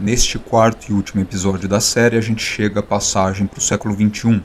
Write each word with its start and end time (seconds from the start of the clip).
Neste 0.00 0.38
quarto 0.38 0.88
e 0.88 0.94
último 0.94 1.22
episódio 1.22 1.68
da 1.68 1.80
série, 1.80 2.16
a 2.16 2.20
gente 2.20 2.40
chega 2.40 2.78
a 2.78 2.82
passagem 2.84 3.48
para 3.48 3.58
o 3.58 3.60
século 3.60 3.96
XXI. 3.96 4.40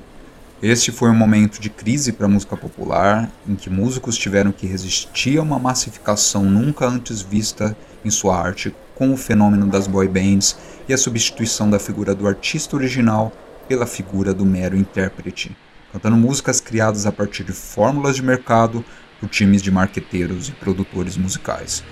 Este 0.59 0.91
foi 0.91 1.11
um 1.11 1.15
momento 1.15 1.61
de 1.61 1.69
crise 1.69 2.11
para 2.11 2.25
a 2.25 2.29
música 2.29 2.57
popular, 2.57 3.31
em 3.47 3.53
que 3.53 3.69
músicos 3.69 4.17
tiveram 4.17 4.51
que 4.51 4.65
resistir 4.65 5.37
a 5.37 5.43
uma 5.43 5.59
massificação 5.59 6.43
nunca 6.43 6.87
antes 6.87 7.21
vista 7.21 7.77
em 8.03 8.09
sua 8.09 8.35
arte, 8.35 8.73
com 8.95 9.13
o 9.13 9.17
fenômeno 9.17 9.67
das 9.67 9.85
boy 9.85 10.07
bands 10.07 10.57
e 10.89 10.93
a 10.93 10.97
substituição 10.97 11.69
da 11.69 11.77
figura 11.77 12.15
do 12.15 12.27
artista 12.27 12.75
original 12.75 13.31
pela 13.67 13.85
figura 13.85 14.33
do 14.33 14.47
mero 14.47 14.75
intérprete, 14.75 15.55
cantando 15.91 16.17
músicas 16.17 16.59
criadas 16.59 17.05
a 17.05 17.11
partir 17.11 17.43
de 17.43 17.51
fórmulas 17.51 18.15
de 18.15 18.23
mercado 18.23 18.83
por 19.19 19.29
times 19.29 19.61
de 19.61 19.69
marqueteiros 19.69 20.49
e 20.49 20.51
produtores 20.53 21.15
musicais. 21.15 21.83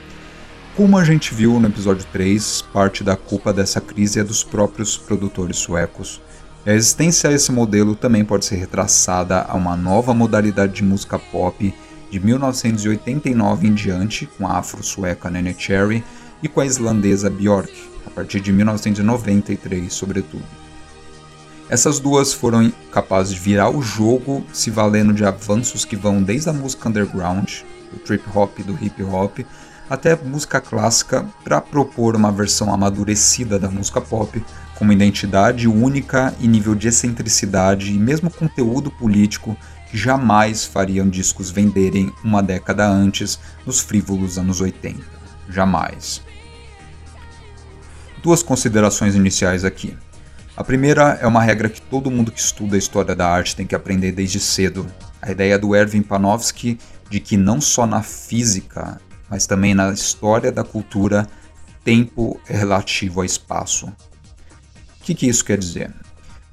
Como 0.76 0.98
a 0.98 1.04
gente 1.04 1.34
viu 1.34 1.60
no 1.60 1.68
episódio 1.68 2.06
3, 2.14 2.62
parte 2.74 3.04
da 3.04 3.18
culpa 3.18 3.52
dessa 3.52 3.82
crise 3.82 4.22
é 4.22 4.24
dos 4.24 4.42
próprios 4.42 4.98
produtores 4.98 5.58
suecos. 5.58 6.22
E 6.66 6.70
a 6.70 6.74
existência 6.74 7.30
a 7.30 7.34
esse 7.34 7.52
modelo 7.52 7.94
também 7.94 8.24
pode 8.24 8.46
ser 8.46 8.56
retraçada 8.56 9.42
a 9.42 9.54
uma 9.56 9.76
nova 9.76 10.14
modalidade 10.14 10.74
de 10.76 10.84
música 10.84 11.20
pop 11.20 11.74
de 12.10 12.20
1989 12.22 13.68
em 13.68 13.74
diante, 13.74 14.26
com 14.26 14.48
a 14.48 14.60
afro-sueca 14.60 15.30
Nene 15.30 15.54
Cherry 15.58 16.06
e 16.42 16.48
com 16.48 16.62
a 16.62 16.66
islandesa 16.66 17.30
Björk, 17.30 17.72
a 18.08 18.10
partir 18.10 18.40
de 18.40 18.54
1993, 18.54 19.92
sobretudo. 19.92 20.46
Essas 21.70 22.00
duas 22.00 22.34
foram 22.34 22.72
capazes 22.94 23.34
de 23.34 23.40
virar 23.42 23.70
o 23.70 23.82
jogo 23.82 24.46
se 24.54 24.72
valendo 24.72 25.14
de 25.14 25.26
avanços 25.26 25.84
que 25.84 25.98
vão 25.98 26.24
desde 26.24 26.50
a 26.50 26.54
música 26.54 26.88
underground, 26.88 27.50
do 27.92 28.00
trip 28.00 28.24
hop 28.34 28.60
e 28.60 28.64
do 28.64 28.78
hip 28.82 29.04
hop, 29.04 29.40
até 29.92 30.16
música 30.16 30.62
clássica 30.62 31.26
para 31.44 31.60
propor 31.60 32.16
uma 32.16 32.32
versão 32.32 32.74
amadurecida 32.74 33.60
da 33.60 33.70
música 33.70 34.00
pop, 34.00 34.42
com 34.74 34.86
uma 34.86 34.94
identidade 34.94 35.68
única 35.68 36.34
e 36.40 36.48
nível 36.48 36.74
de 36.74 36.88
excentricidade 36.88 37.92
e 37.92 38.00
mesmo 38.00 38.32
conteúdo 38.32 38.90
político 38.90 39.58
que 39.90 39.98
jamais 39.98 40.64
fariam 40.64 41.10
discos 41.10 41.52
venderem 41.52 42.10
uma 42.24 42.42
década 42.42 42.88
antes 42.88 43.38
nos 43.66 43.82
frívolos 43.82 44.38
anos 44.38 44.62
80. 44.62 44.98
Jamais. 45.50 46.22
Duas 48.24 48.42
considerações 48.42 49.14
iniciais 49.14 49.66
aqui. 49.66 49.94
A 50.56 50.64
primeira 50.64 51.20
é 51.22 51.28
uma 51.28 51.44
regra 51.44 51.68
que 51.68 51.82
todo 51.82 52.10
mundo 52.10 52.32
que 52.32 52.40
estuda 52.40 52.78
a 52.78 52.80
história 52.80 53.14
da 53.14 53.28
arte 53.28 53.58
tem 53.58 53.68
que 53.68 53.76
aprender 53.76 54.14
desde 54.14 54.40
cedo. 54.40 54.88
A 55.22 55.32
ideia 55.32 55.60
do 55.60 55.76
Erwin 55.76 56.02
Panofsky 56.02 56.80
de 57.10 57.20
que 57.20 57.36
não 57.36 57.60
só 57.60 57.86
na 57.86 58.02
física, 58.02 58.98
mas 59.32 59.48
também 59.48 59.74
na 59.74 59.94
história 59.94 60.52
da 60.52 60.62
cultura, 60.62 61.26
tempo 61.86 62.38
é 62.50 62.58
relativo 62.58 63.22
a 63.22 63.26
espaço. 63.26 63.88
O 63.88 65.04
que, 65.04 65.16
que 65.16 65.26
isso 65.26 65.46
quer 65.46 65.58
dizer? 65.58 65.92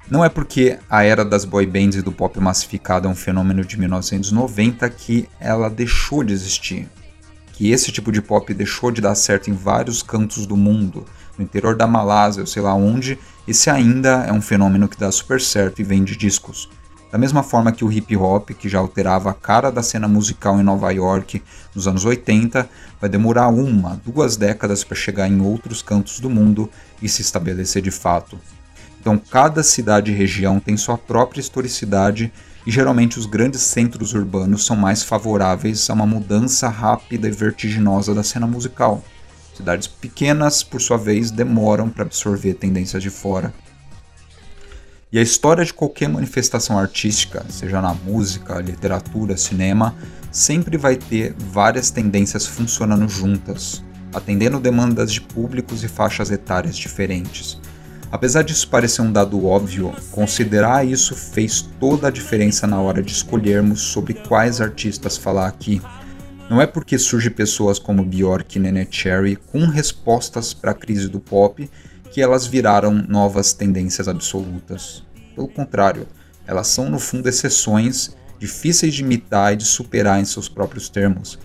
Não 0.09 0.23
é 0.23 0.29
porque 0.29 0.79
a 0.89 1.03
era 1.03 1.25
das 1.25 1.43
boy 1.43 1.65
bands 1.67 1.97
e 1.97 2.01
do 2.01 2.11
pop 2.11 2.39
massificado 2.39 3.05
é 3.05 3.11
um 3.11 3.15
fenômeno 3.15 3.65
de 3.65 3.77
1990 3.77 4.89
que 4.91 5.27
ela 5.41 5.69
deixou 5.69 6.23
de 6.23 6.33
existir. 6.33 6.87
Que 7.51 7.69
esse 7.69 7.91
tipo 7.91 8.13
de 8.13 8.21
pop 8.21 8.51
deixou 8.53 8.91
de 8.91 9.01
dar 9.01 9.13
certo 9.13 9.51
em 9.51 9.53
vários 9.53 10.01
cantos 10.01 10.47
do 10.47 10.55
mundo, 10.55 11.05
no 11.37 11.43
interior 11.43 11.75
da 11.75 11.85
Malásia 11.85 12.41
ou 12.41 12.47
sei 12.47 12.61
lá 12.61 12.73
onde, 12.73 13.19
esse 13.45 13.69
ainda 13.69 14.23
é 14.23 14.31
um 14.31 14.41
fenômeno 14.41 14.87
que 14.87 14.97
dá 14.97 15.11
super 15.11 15.41
certo 15.41 15.81
e 15.81 15.83
vende 15.83 16.15
discos. 16.15 16.69
Da 17.11 17.17
mesma 17.17 17.41
forma 17.41 17.71
que 17.71 17.83
o 17.83 17.91
hip 17.91 18.15
hop, 18.15 18.51
que 18.51 18.69
já 18.69 18.77
alterava 18.77 19.31
a 19.31 19.33
cara 19.33 19.71
da 19.71 19.81
cena 19.81 20.07
musical 20.07 20.59
em 20.59 20.63
Nova 20.63 20.91
York 20.91 21.41
nos 21.73 21.87
anos 21.87 22.05
80, 22.05 22.69
vai 23.01 23.09
demorar 23.09 23.47
uma, 23.47 23.99
duas 24.05 24.37
décadas 24.37 24.83
para 24.83 24.95
chegar 24.95 25.27
em 25.27 25.41
outros 25.41 25.81
cantos 25.81 26.19
do 26.19 26.29
mundo 26.29 26.69
e 27.01 27.09
se 27.09 27.23
estabelecer 27.23 27.81
de 27.81 27.89
fato. 27.89 28.37
Então, 29.01 29.17
cada 29.17 29.63
cidade 29.63 30.11
e 30.11 30.15
região 30.15 30.59
tem 30.59 30.77
sua 30.77 30.97
própria 30.97 31.39
historicidade 31.39 32.31
e 32.67 32.71
geralmente 32.71 33.17
os 33.17 33.25
grandes 33.25 33.61
centros 33.61 34.13
urbanos 34.13 34.65
são 34.65 34.75
mais 34.75 35.01
favoráveis 35.01 35.89
a 35.89 35.93
uma 35.93 36.05
mudança 36.05 36.69
rápida 36.69 37.27
e 37.27 37.31
vertiginosa 37.31 38.13
da 38.13 38.21
cena 38.21 38.45
musical. 38.45 39.03
Cidades 39.55 39.87
pequenas, 39.87 40.61
por 40.61 40.79
sua 40.79 40.97
vez, 40.97 41.31
demoram 41.31 41.89
para 41.89 42.03
absorver 42.03 42.53
tendências 42.53 43.01
de 43.01 43.09
fora. 43.09 43.51
E 45.11 45.17
a 45.17 45.23
história 45.23 45.65
de 45.65 45.73
qualquer 45.73 46.07
manifestação 46.07 46.77
artística, 46.77 47.43
seja 47.49 47.81
na 47.81 47.95
música, 47.95 48.59
literatura, 48.61 49.35
cinema, 49.35 49.95
sempre 50.31 50.77
vai 50.77 50.97
ter 50.97 51.33
várias 51.35 51.89
tendências 51.89 52.45
funcionando 52.45 53.09
juntas, 53.09 53.83
atendendo 54.13 54.59
demandas 54.59 55.11
de 55.11 55.19
públicos 55.19 55.83
e 55.83 55.87
faixas 55.87 56.29
etárias 56.29 56.77
diferentes. 56.77 57.59
Apesar 58.11 58.43
disso 58.43 58.69
parecer 58.69 59.01
um 59.01 59.11
dado 59.11 59.47
óbvio, 59.47 59.95
considerar 60.11 60.85
isso 60.85 61.15
fez 61.15 61.67
toda 61.79 62.09
a 62.09 62.11
diferença 62.11 62.67
na 62.67 62.79
hora 62.79 63.01
de 63.01 63.11
escolhermos 63.11 63.81
sobre 63.81 64.13
quais 64.13 64.61
artistas 64.61 65.17
falar 65.17 65.47
aqui. 65.47 65.81
Não 66.47 66.61
é 66.61 66.67
porque 66.67 66.99
surgem 66.99 67.31
pessoas 67.31 67.79
como 67.79 68.05
Bjork 68.05 68.55
e 68.55 68.61
Nene 68.61 68.87
Cherry 68.89 69.35
com 69.35 69.65
respostas 69.65 70.53
para 70.53 70.69
a 70.69 70.75
crise 70.75 71.07
do 71.07 71.19
pop 71.19 71.67
que 72.19 72.23
elas 72.23 72.45
viraram 72.45 72.93
novas 73.07 73.53
tendências 73.53 74.09
absolutas. 74.09 75.05
Pelo 75.33 75.47
contrário, 75.47 76.05
elas 76.45 76.67
são 76.67 76.89
no 76.89 76.99
fundo 76.99 77.29
exceções 77.29 78.13
difíceis 78.37 78.93
de 78.93 79.03
imitar 79.03 79.53
e 79.53 79.55
de 79.55 79.63
superar 79.63 80.19
em 80.19 80.25
seus 80.25 80.49
próprios 80.49 80.89
termos. 80.89 81.39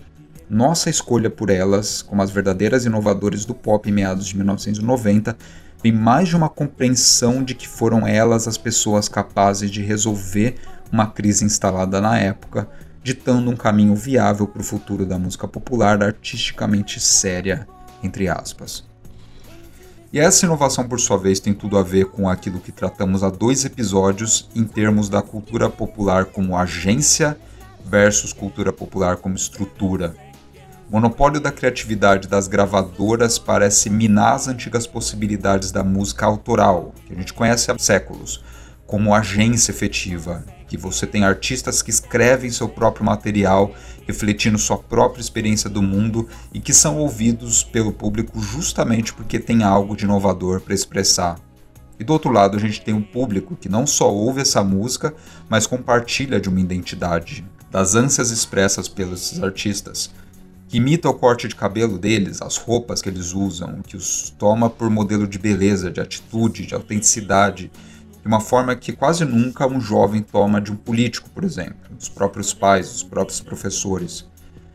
Nossa 0.49 0.89
escolha 0.89 1.29
por 1.29 1.49
elas, 1.49 2.01
como 2.01 2.21
as 2.21 2.29
verdadeiras 2.29 2.83
inovadoras 2.83 3.45
do 3.45 3.55
pop 3.55 3.89
em 3.89 3.93
meados 3.93 4.27
de 4.27 4.35
1990, 4.35 5.37
vem 5.81 5.93
mais 5.93 6.27
de 6.27 6.35
uma 6.35 6.49
compreensão 6.49 7.41
de 7.41 7.55
que 7.55 7.69
foram 7.69 8.05
elas 8.05 8.45
as 8.45 8.57
pessoas 8.57 9.07
capazes 9.07 9.71
de 9.71 9.81
resolver 9.81 10.55
uma 10.91 11.07
crise 11.07 11.45
instalada 11.45 12.01
na 12.01 12.19
época 12.19 12.67
ditando 13.01 13.49
um 13.49 13.55
caminho 13.55 13.95
viável 13.95 14.45
para 14.45 14.61
o 14.61 14.65
futuro 14.65 15.05
da 15.05 15.17
música 15.17 15.47
popular 15.47 16.03
artisticamente 16.03 16.99
séria, 16.99 17.65
entre 18.03 18.27
aspas. 18.27 18.83
E 20.15 20.19
essa 20.19 20.45
inovação, 20.45 20.87
por 20.87 20.97
sua 20.97 21.17
vez, 21.17 21.41
tem 21.41 21.53
tudo 21.53 21.77
a 21.77 21.83
ver 21.83 22.05
com 22.05 22.29
aquilo 22.29 22.61
que 22.61 22.71
tratamos 22.71 23.21
há 23.21 23.29
dois 23.29 23.65
episódios 23.65 24.49
em 24.55 24.63
termos 24.63 25.09
da 25.09 25.21
cultura 25.21 25.69
popular 25.69 26.23
como 26.23 26.57
agência 26.57 27.37
versus 27.83 28.31
cultura 28.31 28.71
popular 28.71 29.17
como 29.17 29.35
estrutura. 29.35 30.15
O 30.89 30.93
monopólio 30.93 31.41
da 31.41 31.51
criatividade 31.51 32.29
das 32.29 32.47
gravadoras 32.47 33.37
parece 33.37 33.89
minar 33.89 34.35
as 34.35 34.47
antigas 34.47 34.87
possibilidades 34.87 35.69
da 35.69 35.83
música 35.83 36.25
autoral, 36.25 36.95
que 37.05 37.11
a 37.11 37.17
gente 37.17 37.33
conhece 37.33 37.69
há 37.69 37.77
séculos, 37.77 38.41
como 38.87 39.13
agência 39.13 39.73
efetiva, 39.73 40.45
que 40.67 40.77
você 40.77 41.05
tem 41.05 41.23
artistas 41.23 41.81
que 41.81 41.89
escrevem 41.89 42.51
seu 42.51 42.67
próprio 42.67 43.05
material, 43.05 43.73
refletindo 44.07 44.57
sua 44.57 44.77
própria 44.77 45.21
experiência 45.21 45.69
do 45.69 45.81
mundo 45.81 46.27
e 46.53 46.59
que 46.59 46.73
são 46.73 46.97
ouvidos 46.97 47.63
pelo 47.63 47.91
público 47.91 48.39
justamente 48.39 49.13
porque 49.13 49.39
tem 49.39 49.63
algo 49.63 49.95
de 49.95 50.05
inovador 50.05 50.61
para 50.61 50.73
expressar. 50.73 51.39
E 51.99 52.03
do 52.03 52.11
outro 52.11 52.31
lado, 52.31 52.57
a 52.57 52.59
gente 52.59 52.81
tem 52.81 52.93
um 52.93 53.01
público 53.01 53.55
que 53.55 53.69
não 53.69 53.87
só 53.87 54.11
ouve 54.11 54.41
essa 54.41 54.63
música, 54.63 55.13
mas 55.47 55.65
compartilha 55.65 56.41
de 56.41 56.49
uma 56.49 56.59
identidade, 56.59 57.45
das 57.71 57.95
ânsias 57.95 58.31
expressas 58.31 58.87
pelos 58.87 59.41
artistas, 59.41 60.09
que 60.67 60.77
imita 60.77 61.09
o 61.09 61.13
corte 61.13 61.47
de 61.47 61.55
cabelo 61.55 61.97
deles, 61.97 62.41
as 62.41 62.57
roupas 62.57 63.01
que 63.01 63.09
eles 63.09 63.33
usam, 63.33 63.81
que 63.81 63.95
os 63.95 64.33
toma 64.37 64.69
por 64.69 64.89
modelo 64.89 65.27
de 65.27 65.37
beleza, 65.37 65.91
de 65.91 66.01
atitude, 66.01 66.65
de 66.65 66.73
autenticidade 66.73 67.71
de 68.25 68.27
uma 68.27 68.39
forma 68.39 68.75
que 68.75 68.91
quase 68.91 69.23
nunca 69.23 69.67
um 69.67 69.79
jovem 69.79 70.23
toma 70.23 70.59
de 70.59 70.71
um 70.71 70.75
político, 70.75 71.29
por 71.29 71.43
exemplo, 71.43 71.75
dos 71.95 72.09
próprios 72.09 72.55
pais, 72.55 72.89
dos 72.89 73.03
próprios 73.03 73.39
professores. 73.39 74.25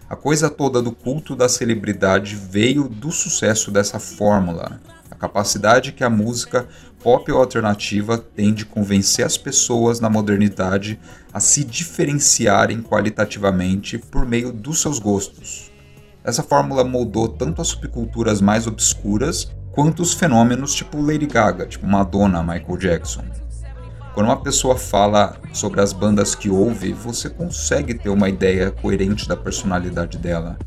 A 0.09 0.15
coisa 0.15 0.49
toda 0.49 0.81
do 0.81 0.93
culto 0.93 1.35
da 1.35 1.49
celebridade 1.49 2.37
veio 2.37 2.89
do 2.89 3.11
sucesso 3.11 3.73
dessa 3.73 3.99
fórmula, 3.99 4.81
a 5.11 5.17
capacidade 5.17 5.91
que 5.91 6.05
a 6.05 6.09
música 6.09 6.69
pop 7.03 7.33
ou 7.33 7.41
alternativa 7.41 8.17
tem 8.17 8.55
de 8.55 8.65
convencer 8.65 9.27
as 9.27 9.37
pessoas 9.37 9.99
na 9.99 10.09
modernidade 10.09 11.01
a 11.33 11.41
se 11.41 11.65
diferenciarem 11.65 12.81
qualitativamente 12.81 13.99
por 13.99 14.25
meio 14.25 14.53
dos 14.53 14.81
seus 14.81 15.01
gostos. 15.01 15.73
Essa 16.23 16.45
fórmula 16.45 16.85
moldou 16.85 17.27
tanto 17.27 17.61
as 17.61 17.69
subculturas 17.69 18.41
mais 18.41 18.69
obscuras 18.69 19.51
quanto 19.73 20.03
os 20.03 20.13
fenômenos 20.13 20.75
tipo 20.75 21.01
Lady 21.01 21.27
Gaga, 21.27 21.67
tipo 21.67 21.87
Madonna, 21.87 22.43
Michael 22.43 22.77
Jackson. 22.77 23.25
Quando 24.15 24.27
uma 24.27 24.43
pessoa 24.43 24.77
fala 24.77 25.37
sobre 25.53 25.81
as 25.81 25.93
bandas 25.93 26.35
que 26.35 26.51
ouve, 26.51 26.93
você 26.93 27.31
consegue 27.31 27.95
ter 27.95 28.09
uma 28.09 28.29
ideia 28.29 28.71
coerente 28.71 29.29
da 29.29 29.37
personalidade 29.37 30.19
dela. 30.19 30.59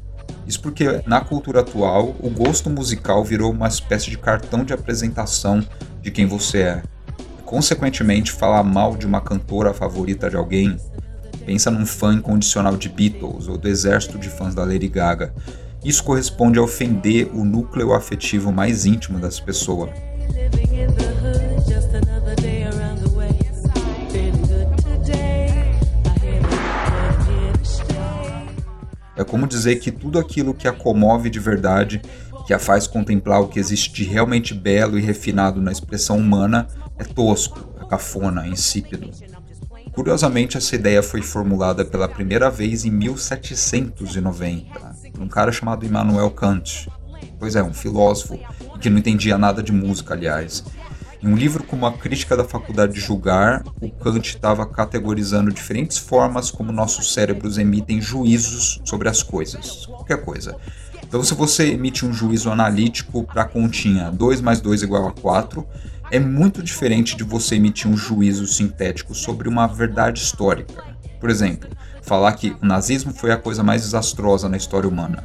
Isso 0.47 0.61
porque 0.61 1.01
na 1.05 1.21
cultura 1.21 1.61
atual, 1.61 2.15
o 2.19 2.29
gosto 2.29 2.69
musical 2.69 3.23
virou 3.23 3.51
uma 3.51 3.67
espécie 3.67 4.09
de 4.09 4.17
cartão 4.17 4.63
de 4.63 4.73
apresentação 4.73 5.63
de 6.01 6.11
quem 6.11 6.25
você 6.25 6.59
é. 6.59 6.83
Consequentemente, 7.45 8.31
falar 8.31 8.63
mal 8.63 8.95
de 8.95 9.05
uma 9.05 9.21
cantora 9.21 9.73
favorita 9.73 10.29
de 10.29 10.35
alguém, 10.35 10.77
pensa 11.45 11.69
num 11.69 11.85
fã 11.85 12.13
incondicional 12.13 12.75
de 12.75 12.89
Beatles 12.89 13.47
ou 13.47 13.57
do 13.57 13.67
exército 13.67 14.17
de 14.17 14.29
fãs 14.29 14.55
da 14.55 14.63
Lady 14.63 14.87
Gaga. 14.87 15.33
Isso 15.83 16.03
corresponde 16.03 16.57
a 16.57 16.61
ofender 16.61 17.29
o 17.33 17.43
núcleo 17.43 17.93
afetivo 17.93 18.51
mais 18.51 18.85
íntimo 18.85 19.19
das 19.19 19.39
pessoa. 19.39 19.89
É 29.15 29.23
como 29.23 29.45
dizer 29.45 29.75
que 29.75 29.91
tudo 29.91 30.17
aquilo 30.17 30.53
que 30.53 30.67
a 30.67 30.73
comove 30.73 31.29
de 31.29 31.39
verdade, 31.39 32.01
que 32.47 32.53
a 32.53 32.59
faz 32.59 32.87
contemplar 32.87 33.41
o 33.41 33.47
que 33.47 33.59
existe 33.59 33.93
de 33.93 34.03
realmente 34.03 34.53
belo 34.53 34.97
e 34.97 35.01
refinado 35.01 35.61
na 35.61 35.71
expressão 35.71 36.17
humana, 36.17 36.67
é 36.97 37.03
tosco, 37.03 37.59
é 37.81 37.85
cafona, 37.85 38.45
é 38.45 38.49
insípido. 38.49 39.11
Curiosamente, 39.93 40.57
essa 40.57 40.75
ideia 40.75 41.03
foi 41.03 41.21
formulada 41.21 41.85
pela 41.85 42.07
primeira 42.07 42.49
vez 42.49 42.83
em 42.83 42.89
1790, 42.89 44.92
um 45.23 45.27
cara 45.27 45.51
chamado 45.51 45.85
Immanuel 45.85 46.29
Kant. 46.31 46.89
Pois 47.39 47.55
é, 47.55 47.63
um 47.63 47.73
filósofo, 47.73 48.39
que 48.79 48.89
não 48.89 48.97
entendia 48.97 49.37
nada 49.37 49.63
de 49.63 49.71
música, 49.71 50.13
aliás. 50.13 50.63
Em 51.21 51.27
um 51.27 51.35
livro 51.35 51.63
como 51.63 51.85
A 51.85 51.93
Crítica 51.93 52.35
da 52.35 52.43
Faculdade 52.43 52.93
de 52.93 52.99
Julgar, 52.99 53.63
o 53.81 53.89
Kant 53.89 54.27
estava 54.27 54.65
categorizando 54.65 55.51
diferentes 55.51 55.97
formas 55.97 56.51
como 56.51 56.71
nossos 56.73 57.13
cérebros 57.13 57.57
emitem 57.57 58.01
juízos 58.01 58.81
sobre 58.83 59.07
as 59.07 59.23
coisas, 59.23 59.85
qualquer 59.85 60.23
coisa. 60.23 60.57
Então, 61.01 61.23
se 61.23 61.33
você 61.33 61.71
emite 61.71 62.05
um 62.05 62.11
juízo 62.11 62.51
analítico 62.51 63.23
para 63.23 63.43
a 63.43 63.47
continha 63.47 64.11
2 64.11 64.41
mais 64.41 64.59
2 64.59 64.81
igual 64.83 65.07
a 65.07 65.11
4, 65.13 65.65
é 66.11 66.19
muito 66.19 66.61
diferente 66.61 67.15
de 67.15 67.23
você 67.23 67.55
emitir 67.55 67.89
um 67.89 67.95
juízo 67.95 68.45
sintético 68.45 69.15
sobre 69.15 69.47
uma 69.47 69.65
verdade 69.67 70.19
histórica. 70.19 70.83
Por 71.19 71.29
exemplo, 71.29 71.69
falar 72.03 72.33
que 72.33 72.55
o 72.61 72.65
nazismo 72.65 73.13
foi 73.13 73.31
a 73.31 73.37
coisa 73.37 73.63
mais 73.63 73.81
desastrosa 73.81 74.47
na 74.47 74.57
história 74.57 74.87
humana. 74.87 75.23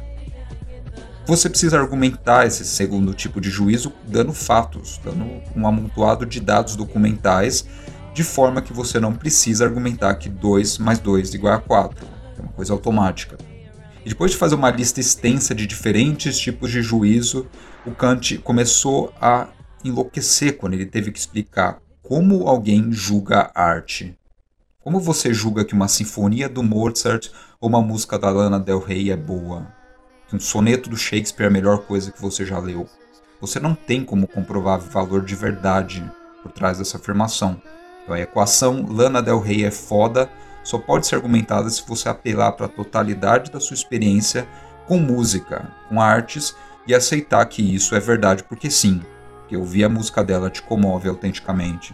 Você 1.27 1.47
precisa 1.47 1.79
argumentar 1.79 2.47
esse 2.47 2.65
segundo 2.65 3.13
tipo 3.13 3.39
de 3.39 3.51
juízo 3.51 3.93
dando 4.07 4.33
fatos, 4.33 4.99
dando 5.03 5.25
um 5.55 5.67
amontoado 5.67 6.25
de 6.25 6.39
dados 6.39 6.75
documentais, 6.75 7.67
de 8.15 8.23
forma 8.23 8.63
que 8.63 8.73
você 8.73 8.99
não 8.99 9.13
precisa 9.13 9.65
argumentar 9.65 10.15
que 10.15 10.27
2 10.27 10.79
mais 10.79 10.97
2 10.97 11.35
igual 11.35 11.53
a 11.53 11.59
4. 11.59 12.07
É 12.37 12.41
uma 12.41 12.51
coisa 12.51 12.73
automática. 12.73 13.37
E 14.03 14.09
depois 14.09 14.31
de 14.31 14.37
fazer 14.37 14.55
uma 14.55 14.71
lista 14.71 14.99
extensa 14.99 15.53
de 15.53 15.67
diferentes 15.67 16.39
tipos 16.39 16.71
de 16.71 16.81
juízo, 16.81 17.45
o 17.85 17.91
Kant 17.91 18.39
começou 18.39 19.13
a 19.21 19.49
enlouquecer 19.83 20.57
quando 20.57 20.73
ele 20.73 20.85
teve 20.85 21.11
que 21.11 21.19
explicar 21.19 21.79
como 22.01 22.47
alguém 22.47 22.91
julga 22.91 23.51
arte. 23.53 24.17
Como 24.81 24.97
você 24.97 25.33
julga 25.33 25.65
que 25.65 25.73
uma 25.73 25.89
sinfonia 25.89 26.47
do 26.47 26.63
Mozart 26.63 27.31
ou 27.59 27.67
uma 27.67 27.81
música 27.81 28.17
da 28.17 28.29
Lana 28.29 28.57
Del 28.57 28.79
Rey 28.79 29.11
é 29.11 29.17
boa? 29.17 29.67
Que 30.29 30.37
um 30.37 30.39
soneto 30.39 30.89
do 30.89 30.95
Shakespeare 30.95 31.47
é 31.47 31.49
a 31.49 31.51
melhor 31.51 31.79
coisa 31.79 32.13
que 32.13 32.21
você 32.21 32.45
já 32.45 32.57
leu? 32.59 32.87
Você 33.41 33.59
não 33.59 33.75
tem 33.75 34.05
como 34.05 34.25
comprovar 34.25 34.79
valor 34.79 35.25
de 35.25 35.35
verdade 35.35 36.09
por 36.41 36.53
trás 36.53 36.77
dessa 36.77 36.95
afirmação. 36.95 37.61
Então, 38.01 38.15
a 38.15 38.21
equação 38.21 38.85
Lana 38.87 39.21
Del 39.21 39.41
Rey 39.41 39.65
é 39.65 39.71
foda 39.71 40.29
só 40.63 40.77
pode 40.77 41.07
ser 41.07 41.15
argumentada 41.15 41.69
se 41.69 41.85
você 41.85 42.07
apelar 42.07 42.53
para 42.53 42.67
a 42.67 42.69
totalidade 42.69 43.51
da 43.51 43.59
sua 43.59 43.73
experiência 43.73 44.47
com 44.87 44.97
música, 44.97 45.69
com 45.89 46.01
artes 46.01 46.55
e 46.87 46.95
aceitar 46.95 47.45
que 47.47 47.75
isso 47.75 47.95
é 47.95 47.99
verdade 47.99 48.45
porque 48.45 48.71
sim, 48.71 49.01
que 49.49 49.57
ouvir 49.57 49.83
a 49.83 49.89
música 49.89 50.23
dela 50.23 50.49
te 50.49 50.61
comove 50.61 51.09
autenticamente. 51.09 51.93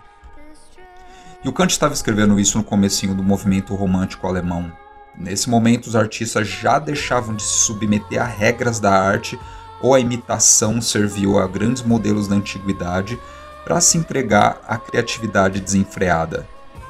E 1.45 1.47
o 1.47 1.53
Kant 1.53 1.71
estava 1.71 1.93
escrevendo 1.93 2.39
isso 2.39 2.57
no 2.57 2.63
comecinho 2.63 3.13
do 3.13 3.21
movimento 3.21 3.75
romântico 3.75 4.25
alemão. 4.25 4.71
Nesse 5.15 5.47
momento, 5.47 5.85
os 5.85 5.95
artistas 5.95 6.47
já 6.47 6.79
deixavam 6.79 7.35
de 7.35 7.43
se 7.43 7.65
submeter 7.65 8.19
a 8.19 8.25
regras 8.25 8.79
da 8.79 8.91
arte 8.91 9.39
ou 9.79 9.93
a 9.93 9.99
imitação 9.99 10.81
serviu 10.81 11.37
a 11.37 11.45
grandes 11.45 11.83
modelos 11.83 12.27
da 12.27 12.35
antiguidade 12.35 13.19
para 13.63 13.79
se 13.79 13.95
entregar 13.95 14.59
à 14.67 14.75
criatividade 14.79 15.61
desenfreada. 15.61 16.47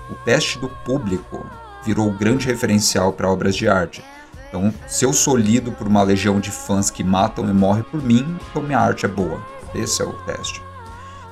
O 0.09 0.15
teste 0.23 0.57
do 0.57 0.69
público 0.69 1.45
virou 1.83 2.07
o 2.07 2.17
grande 2.17 2.47
referencial 2.47 3.11
para 3.11 3.29
obras 3.29 3.57
de 3.57 3.67
arte. 3.67 4.01
Então, 4.47 4.73
se 4.87 5.03
eu 5.03 5.11
sou 5.11 5.35
lido 5.35 5.73
por 5.73 5.85
uma 5.85 6.01
legião 6.01 6.39
de 6.39 6.49
fãs 6.49 6.89
que 6.89 7.03
matam 7.03 7.49
e 7.49 7.53
morrem 7.53 7.83
por 7.83 8.01
mim, 8.01 8.37
então 8.49 8.61
minha 8.61 8.79
arte 8.79 9.05
é 9.05 9.09
boa. 9.09 9.45
Esse 9.73 10.01
é 10.01 10.05
o 10.05 10.13
teste. 10.23 10.63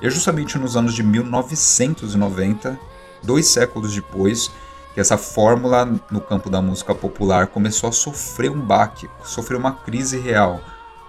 E 0.02 0.06
é 0.06 0.10
justamente 0.10 0.58
nos 0.58 0.76
anos 0.76 0.92
de 0.92 1.02
1990, 1.02 2.78
dois 3.24 3.46
séculos 3.46 3.94
depois, 3.94 4.50
que 4.92 5.00
essa 5.00 5.16
fórmula 5.16 5.84
no 6.10 6.20
campo 6.20 6.48
da 6.48 6.62
música 6.62 6.94
popular 6.94 7.48
começou 7.48 7.88
a 7.88 7.92
sofrer 7.92 8.50
um 8.50 8.60
baque, 8.60 9.08
sofrer 9.24 9.56
uma 9.56 9.72
crise 9.72 10.18
real, 10.18 10.60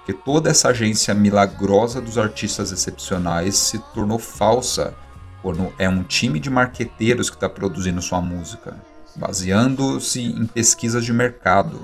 que 0.05 0.13
toda 0.13 0.49
essa 0.49 0.69
agência 0.69 1.13
milagrosa 1.13 2.01
dos 2.01 2.17
artistas 2.17 2.71
excepcionais 2.71 3.55
se 3.55 3.79
tornou 3.93 4.17
falsa 4.17 4.95
quando 5.41 5.71
é 5.77 5.87
um 5.87 6.01
time 6.01 6.39
de 6.39 6.49
marqueteiros 6.49 7.29
que 7.29 7.35
está 7.35 7.47
produzindo 7.47 8.01
sua 8.01 8.21
música, 8.21 8.75
baseando-se 9.15 10.21
em 10.21 10.47
pesquisas 10.47 11.05
de 11.05 11.13
mercado, 11.13 11.79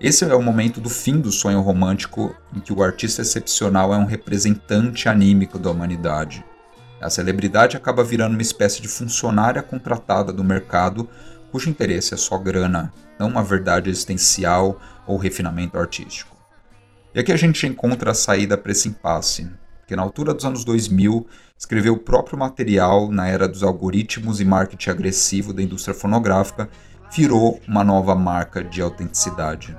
esse 0.00 0.22
é 0.24 0.34
o 0.34 0.42
momento 0.42 0.82
do 0.82 0.90
fim 0.90 1.18
do 1.18 1.32
sonho 1.32 1.62
romântico 1.62 2.34
em 2.54 2.60
que 2.60 2.74
o 2.74 2.82
artista 2.82 3.22
excepcional 3.22 3.94
é 3.94 3.96
um 3.96 4.04
representante 4.04 5.08
anímico 5.08 5.58
da 5.58 5.70
humanidade. 5.70 6.44
A 7.04 7.10
celebridade 7.10 7.76
acaba 7.76 8.02
virando 8.02 8.32
uma 8.32 8.40
espécie 8.40 8.80
de 8.80 8.88
funcionária 8.88 9.62
contratada 9.62 10.32
do 10.32 10.42
mercado 10.42 11.06
cujo 11.52 11.68
interesse 11.68 12.14
é 12.14 12.16
só 12.16 12.38
grana, 12.38 12.90
não 13.18 13.28
uma 13.28 13.44
verdade 13.44 13.90
existencial 13.90 14.80
ou 15.06 15.18
refinamento 15.18 15.78
artístico. 15.78 16.34
E 17.14 17.20
aqui 17.20 17.30
a 17.30 17.36
gente 17.36 17.66
encontra 17.66 18.12
a 18.12 18.14
saída 18.14 18.56
para 18.56 18.72
esse 18.72 18.88
impasse, 18.88 19.46
que 19.86 19.94
na 19.94 20.00
altura 20.00 20.32
dos 20.32 20.46
anos 20.46 20.64
2000 20.64 21.26
escreveu 21.58 21.92
o 21.92 21.98
próprio 21.98 22.38
material 22.38 23.10
na 23.10 23.28
era 23.28 23.46
dos 23.46 23.62
algoritmos 23.62 24.40
e 24.40 24.44
marketing 24.46 24.88
agressivo 24.88 25.52
da 25.52 25.62
indústria 25.62 25.94
fonográfica 25.94 26.70
virou 27.14 27.60
uma 27.68 27.84
nova 27.84 28.14
marca 28.14 28.64
de 28.64 28.80
autenticidade. 28.80 29.76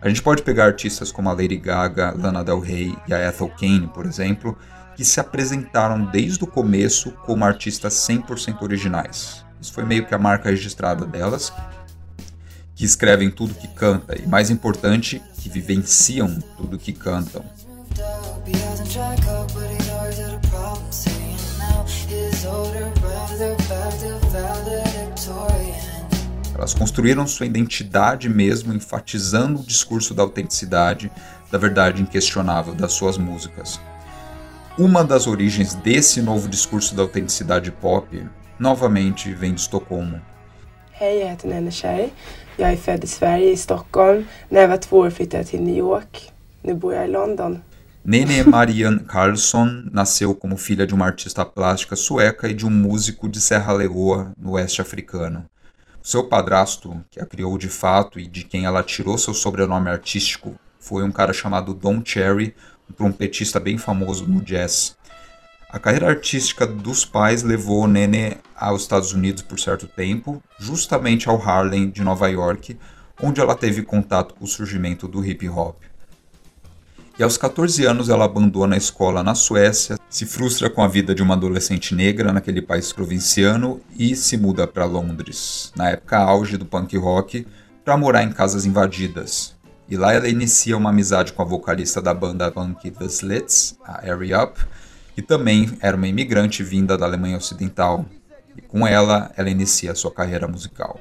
A 0.00 0.08
gente 0.08 0.22
pode 0.22 0.42
pegar 0.42 0.64
artistas 0.64 1.12
como 1.12 1.28
a 1.28 1.32
Lady 1.32 1.58
Gaga, 1.58 2.14
Lana 2.16 2.42
Del 2.42 2.60
Rey 2.60 2.96
e 3.06 3.12
a 3.12 3.28
Ethel 3.28 3.50
Kane, 3.60 3.88
por 3.88 4.06
exemplo, 4.06 4.56
que 4.96 5.04
se 5.04 5.20
apresentaram 5.20 6.06
desde 6.06 6.42
o 6.42 6.46
começo 6.46 7.12
como 7.26 7.44
artistas 7.44 7.94
100% 8.08 8.62
originais. 8.62 9.44
Isso 9.60 9.72
foi 9.72 9.84
meio 9.84 10.06
que 10.06 10.14
a 10.14 10.18
marca 10.18 10.48
registrada 10.48 11.04
delas, 11.04 11.52
que 12.74 12.84
escrevem 12.84 13.30
tudo 13.30 13.54
que 13.54 13.68
canta 13.68 14.18
e, 14.18 14.26
mais 14.26 14.50
importante, 14.50 15.22
que 15.38 15.50
vivenciam 15.50 16.38
tudo 16.56 16.78
que 16.78 16.92
cantam. 16.92 17.44
Elas 26.54 26.72
construíram 26.72 27.26
sua 27.26 27.44
identidade 27.44 28.30
mesmo, 28.30 28.72
enfatizando 28.72 29.60
o 29.60 29.64
discurso 29.64 30.14
da 30.14 30.22
autenticidade, 30.22 31.12
da 31.50 31.58
verdade 31.58 32.00
inquestionável 32.00 32.74
das 32.74 32.92
suas 32.92 33.18
músicas. 33.18 33.78
Uma 34.78 35.02
das 35.02 35.26
origens 35.26 35.74
desse 35.74 36.20
novo 36.20 36.50
discurso 36.50 36.94
da 36.94 37.00
autenticidade 37.00 37.70
pop, 37.70 38.22
novamente, 38.58 39.32
vem 39.32 39.54
de 39.54 39.60
Estocolmo. 39.60 40.20
Hej, 40.92 41.20
jag 41.20 41.28
heter 41.28 41.48
Nenne 41.48 41.70
Tjej. 41.70 42.12
Jag 42.56 42.72
är 42.72 42.76
född 42.76 43.04
i 43.04 43.06
Sverige, 43.06 43.52
i 43.52 43.56
Stockholm. 43.56 44.24
När 44.48 44.60
jag 44.60 44.68
var 44.68 44.76
två 44.76 44.98
år 44.98 45.10
flyttade 45.10 45.38
jag 45.38 45.46
till 45.46 45.62
New 45.62 45.76
York. 45.76 46.32
Nu 46.62 46.74
bor 46.74 46.94
jag 46.94 47.04
i 47.04 47.08
London. 47.08 47.62
Nene 48.02 48.44
Marianne 48.44 49.00
Carlsson 49.08 49.90
nasceu 49.92 50.34
como 50.34 50.56
filha 50.56 50.86
de 50.86 50.94
uma 50.94 51.06
artista 51.06 51.44
plástica 51.44 51.96
sueca 51.96 52.48
e 52.48 52.54
de 52.54 52.66
um 52.66 52.70
músico 52.70 53.28
de 53.28 53.40
Serra 53.40 53.72
Leoa, 53.72 54.32
no 54.36 54.52
oeste 54.52 54.82
africano. 54.82 55.44
Seu 56.02 56.28
padrasto, 56.28 57.02
que 57.10 57.20
a 57.20 57.26
criou 57.26 57.56
de 57.58 57.68
fato 57.68 58.20
e 58.20 58.26
de 58.28 58.44
quem 58.44 58.66
ela 58.66 58.82
tirou 58.82 59.16
seu 59.16 59.32
sobrenome 59.32 59.88
artístico, 59.88 60.54
foi 60.78 61.02
um 61.02 61.10
cara 61.10 61.32
chamado 61.32 61.74
Don 61.74 62.02
Cherry, 62.04 62.54
trompetista 62.94 63.58
bem 63.58 63.78
famoso 63.78 64.26
no 64.26 64.40
jazz. 64.40 64.96
A 65.68 65.78
carreira 65.78 66.08
artística 66.08 66.66
dos 66.66 67.04
pais 67.04 67.42
levou 67.42 67.86
Nene 67.86 68.36
aos 68.54 68.82
Estados 68.82 69.12
Unidos 69.12 69.42
por 69.42 69.58
certo 69.58 69.86
tempo, 69.86 70.42
justamente 70.58 71.28
ao 71.28 71.40
Harlem 71.40 71.90
de 71.90 72.02
Nova 72.02 72.28
York, 72.28 72.78
onde 73.20 73.40
ela 73.40 73.54
teve 73.54 73.82
contato 73.82 74.34
com 74.34 74.44
o 74.44 74.48
surgimento 74.48 75.08
do 75.08 75.24
hip 75.24 75.48
hop. 75.48 75.76
E 77.18 77.22
aos 77.22 77.38
14 77.38 77.84
anos 77.86 78.10
ela 78.10 78.26
abandona 78.26 78.74
a 78.74 78.78
escola 78.78 79.22
na 79.22 79.34
Suécia, 79.34 79.98
se 80.08 80.26
frustra 80.26 80.68
com 80.68 80.82
a 80.82 80.88
vida 80.88 81.14
de 81.14 81.22
uma 81.22 81.34
adolescente 81.34 81.94
negra 81.94 82.30
naquele 82.30 82.60
país 82.60 82.92
provinciano 82.92 83.80
e 83.98 84.14
se 84.14 84.36
muda 84.36 84.66
para 84.66 84.84
Londres, 84.84 85.72
na 85.74 85.90
época 85.90 86.18
auge 86.18 86.58
do 86.58 86.66
punk 86.66 86.94
rock, 86.98 87.46
para 87.82 87.96
morar 87.96 88.22
em 88.22 88.30
casas 88.30 88.66
invadidas. 88.66 89.55
E 89.88 89.96
lá 89.96 90.12
ela 90.12 90.28
inicia 90.28 90.76
uma 90.76 90.90
amizade 90.90 91.32
com 91.32 91.42
a 91.42 91.44
vocalista 91.44 92.02
da 92.02 92.12
banda 92.12 92.50
punk 92.50 92.90
The 92.90 93.04
Slits, 93.04 93.78
a 93.84 94.00
Harry 94.00 94.34
Up, 94.34 94.60
que 95.14 95.22
também 95.22 95.78
era 95.80 95.96
uma 95.96 96.08
imigrante 96.08 96.62
vinda 96.64 96.98
da 96.98 97.06
Alemanha 97.06 97.36
Ocidental. 97.36 98.04
E 98.56 98.60
com 98.62 98.84
ela, 98.84 99.30
ela 99.36 99.48
inicia 99.48 99.94
sua 99.94 100.10
carreira 100.10 100.48
musical. 100.48 100.98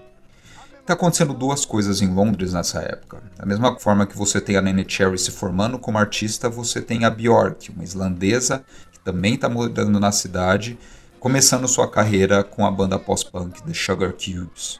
Está 0.85 0.93
acontecendo 0.93 1.33
duas 1.33 1.65
coisas 1.65 1.99
em 1.99 2.13
Londres 2.13 2.53
nessa 2.53 2.79
época. 2.79 3.23
Da 3.35 3.43
mesma 3.43 3.75
forma 3.79 4.05
que 4.05 4.15
você 4.15 4.39
tem 4.39 4.55
a 4.55 4.61
Nene 4.61 4.85
Cherry 4.87 5.17
se 5.17 5.31
formando 5.31 5.79
como 5.79 5.97
artista, 5.97 6.47
você 6.47 6.79
tem 6.79 7.05
a 7.05 7.09
Björk, 7.09 7.71
uma 7.71 7.83
islandesa 7.83 8.63
que 8.91 8.99
também 8.99 9.33
está 9.33 9.49
morando 9.49 9.99
na 9.99 10.11
cidade, 10.11 10.77
começando 11.19 11.67
sua 11.67 11.89
carreira 11.89 12.43
com 12.43 12.63
a 12.67 12.69
banda 12.69 12.99
pós-punk 12.99 13.63
The 13.63 13.73
Sugar 13.73 14.13
Cubes. 14.13 14.79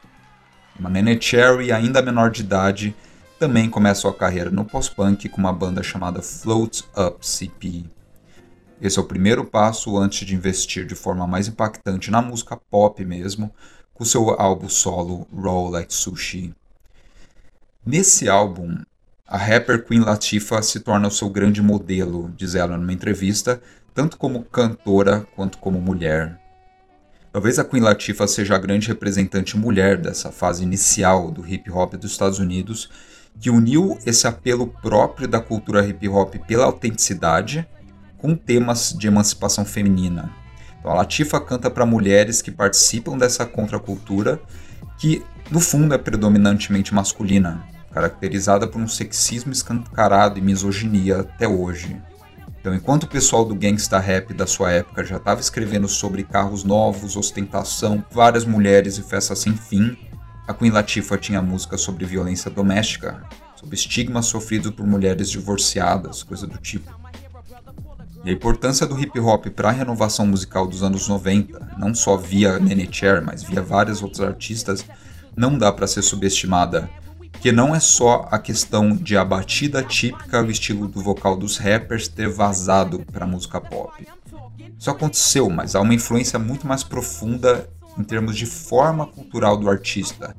Uma 0.78 0.90
Nene 0.90 1.20
Cherry 1.20 1.72
ainda 1.72 2.00
menor 2.00 2.30
de 2.30 2.42
idade 2.42 2.94
também 3.38 3.68
começa 3.68 4.02
sua 4.02 4.14
carreira 4.14 4.50
no 4.50 4.64
pós-punk 4.64 5.28
com 5.28 5.38
uma 5.38 5.52
banda 5.52 5.82
chamada 5.82 6.22
Float 6.22 6.84
Up 6.96 7.18
CP. 7.20 7.84
Esse 8.80 8.98
é 8.98 9.02
o 9.02 9.06
primeiro 9.06 9.44
passo 9.44 9.96
antes 9.98 10.26
de 10.26 10.34
investir 10.34 10.86
de 10.86 10.94
forma 10.94 11.26
mais 11.26 11.46
impactante 11.46 12.10
na 12.10 12.22
música 12.22 12.56
pop 12.56 13.04
mesmo, 13.04 13.52
com 13.92 14.04
seu 14.04 14.30
álbum 14.40 14.68
solo 14.68 15.26
Roll 15.34 15.70
Like 15.70 15.92
Sushi. 15.92 16.54
Nesse 17.84 18.28
álbum, 18.28 18.78
a 19.26 19.36
rapper 19.36 19.84
Queen 19.84 20.00
Latifah 20.00 20.62
se 20.62 20.80
torna 20.80 21.08
o 21.08 21.10
seu 21.10 21.28
grande 21.28 21.62
modelo, 21.62 22.32
diz 22.36 22.54
ela 22.54 22.76
numa 22.76 22.92
entrevista, 22.92 23.60
tanto 23.94 24.16
como 24.16 24.44
cantora 24.44 25.26
quanto 25.34 25.58
como 25.58 25.80
mulher. 25.80 26.40
Talvez 27.36 27.58
a 27.58 27.64
Queen 27.64 27.82
Latifah 27.82 28.26
seja 28.26 28.54
a 28.54 28.58
grande 28.58 28.88
representante 28.88 29.58
mulher 29.58 29.98
dessa 29.98 30.32
fase 30.32 30.62
inicial 30.62 31.30
do 31.30 31.46
hip 31.46 31.70
hop 31.70 31.92
dos 31.92 32.12
Estados 32.12 32.38
Unidos, 32.38 32.88
que 33.38 33.50
uniu 33.50 33.98
esse 34.06 34.26
apelo 34.26 34.68
próprio 34.68 35.28
da 35.28 35.38
cultura 35.38 35.86
hip 35.86 36.08
hop 36.08 36.34
pela 36.48 36.64
autenticidade 36.64 37.68
com 38.16 38.34
temas 38.34 38.96
de 38.98 39.06
emancipação 39.06 39.66
feminina. 39.66 40.32
Então, 40.80 40.90
a 40.90 40.94
Latifah 40.94 41.40
canta 41.40 41.70
para 41.70 41.84
mulheres 41.84 42.40
que 42.40 42.50
participam 42.50 43.18
dessa 43.18 43.44
contracultura, 43.44 44.40
que 44.96 45.22
no 45.50 45.60
fundo 45.60 45.92
é 45.92 45.98
predominantemente 45.98 46.94
masculina, 46.94 47.66
caracterizada 47.92 48.66
por 48.66 48.80
um 48.80 48.88
sexismo 48.88 49.52
escancarado 49.52 50.38
e 50.38 50.42
misoginia 50.42 51.20
até 51.20 51.46
hoje. 51.46 52.00
Então, 52.66 52.74
enquanto 52.74 53.04
o 53.04 53.06
pessoal 53.06 53.44
do 53.44 53.54
gangsta 53.54 53.96
rap 53.96 54.34
da 54.34 54.44
sua 54.44 54.72
época 54.72 55.04
já 55.04 55.18
estava 55.18 55.40
escrevendo 55.40 55.86
sobre 55.86 56.24
carros 56.24 56.64
novos, 56.64 57.16
ostentação, 57.16 58.04
várias 58.10 58.44
mulheres 58.44 58.98
e 58.98 59.04
festas 59.04 59.38
sem 59.38 59.54
fim, 59.54 59.96
a 60.48 60.52
Queen 60.52 60.72
Latifah 60.72 61.16
tinha 61.16 61.40
música 61.40 61.78
sobre 61.78 62.04
violência 62.04 62.50
doméstica, 62.50 63.22
sobre 63.54 63.76
estigma 63.76 64.20
sofrido 64.20 64.72
por 64.72 64.84
mulheres 64.84 65.30
divorciadas, 65.30 66.24
coisa 66.24 66.44
do 66.44 66.58
tipo. 66.58 66.92
E 68.24 68.30
a 68.30 68.32
importância 68.32 68.84
do 68.84 68.98
hip 69.00 69.16
hop 69.20 69.46
para 69.46 69.68
a 69.68 69.72
renovação 69.72 70.26
musical 70.26 70.66
dos 70.66 70.82
anos 70.82 71.06
90, 71.06 71.76
não 71.78 71.94
só 71.94 72.16
via 72.16 72.58
Nene 72.58 72.88
Cher, 72.90 73.22
mas 73.22 73.44
via 73.44 73.62
vários 73.62 74.02
outros 74.02 74.20
artistas, 74.20 74.84
não 75.36 75.56
dá 75.56 75.70
para 75.70 75.86
ser 75.86 76.02
subestimada 76.02 76.90
que 77.40 77.52
não 77.52 77.74
é 77.74 77.80
só 77.80 78.26
a 78.30 78.38
questão 78.38 78.90
de 78.94 79.16
a 79.16 79.24
batida 79.24 79.82
típica, 79.82 80.42
o 80.42 80.50
estilo 80.50 80.88
do 80.88 81.00
vocal 81.00 81.36
dos 81.36 81.56
rappers 81.56 82.08
ter 82.08 82.28
vazado 82.28 83.04
para 83.12 83.24
a 83.24 83.28
música 83.28 83.60
pop. 83.60 84.06
Isso 84.78 84.90
aconteceu, 84.90 85.48
mas 85.48 85.74
há 85.74 85.80
uma 85.80 85.94
influência 85.94 86.38
muito 86.38 86.66
mais 86.66 86.82
profunda 86.82 87.68
em 87.98 88.04
termos 88.04 88.36
de 88.36 88.46
forma 88.46 89.06
cultural 89.06 89.56
do 89.56 89.70
artista, 89.70 90.36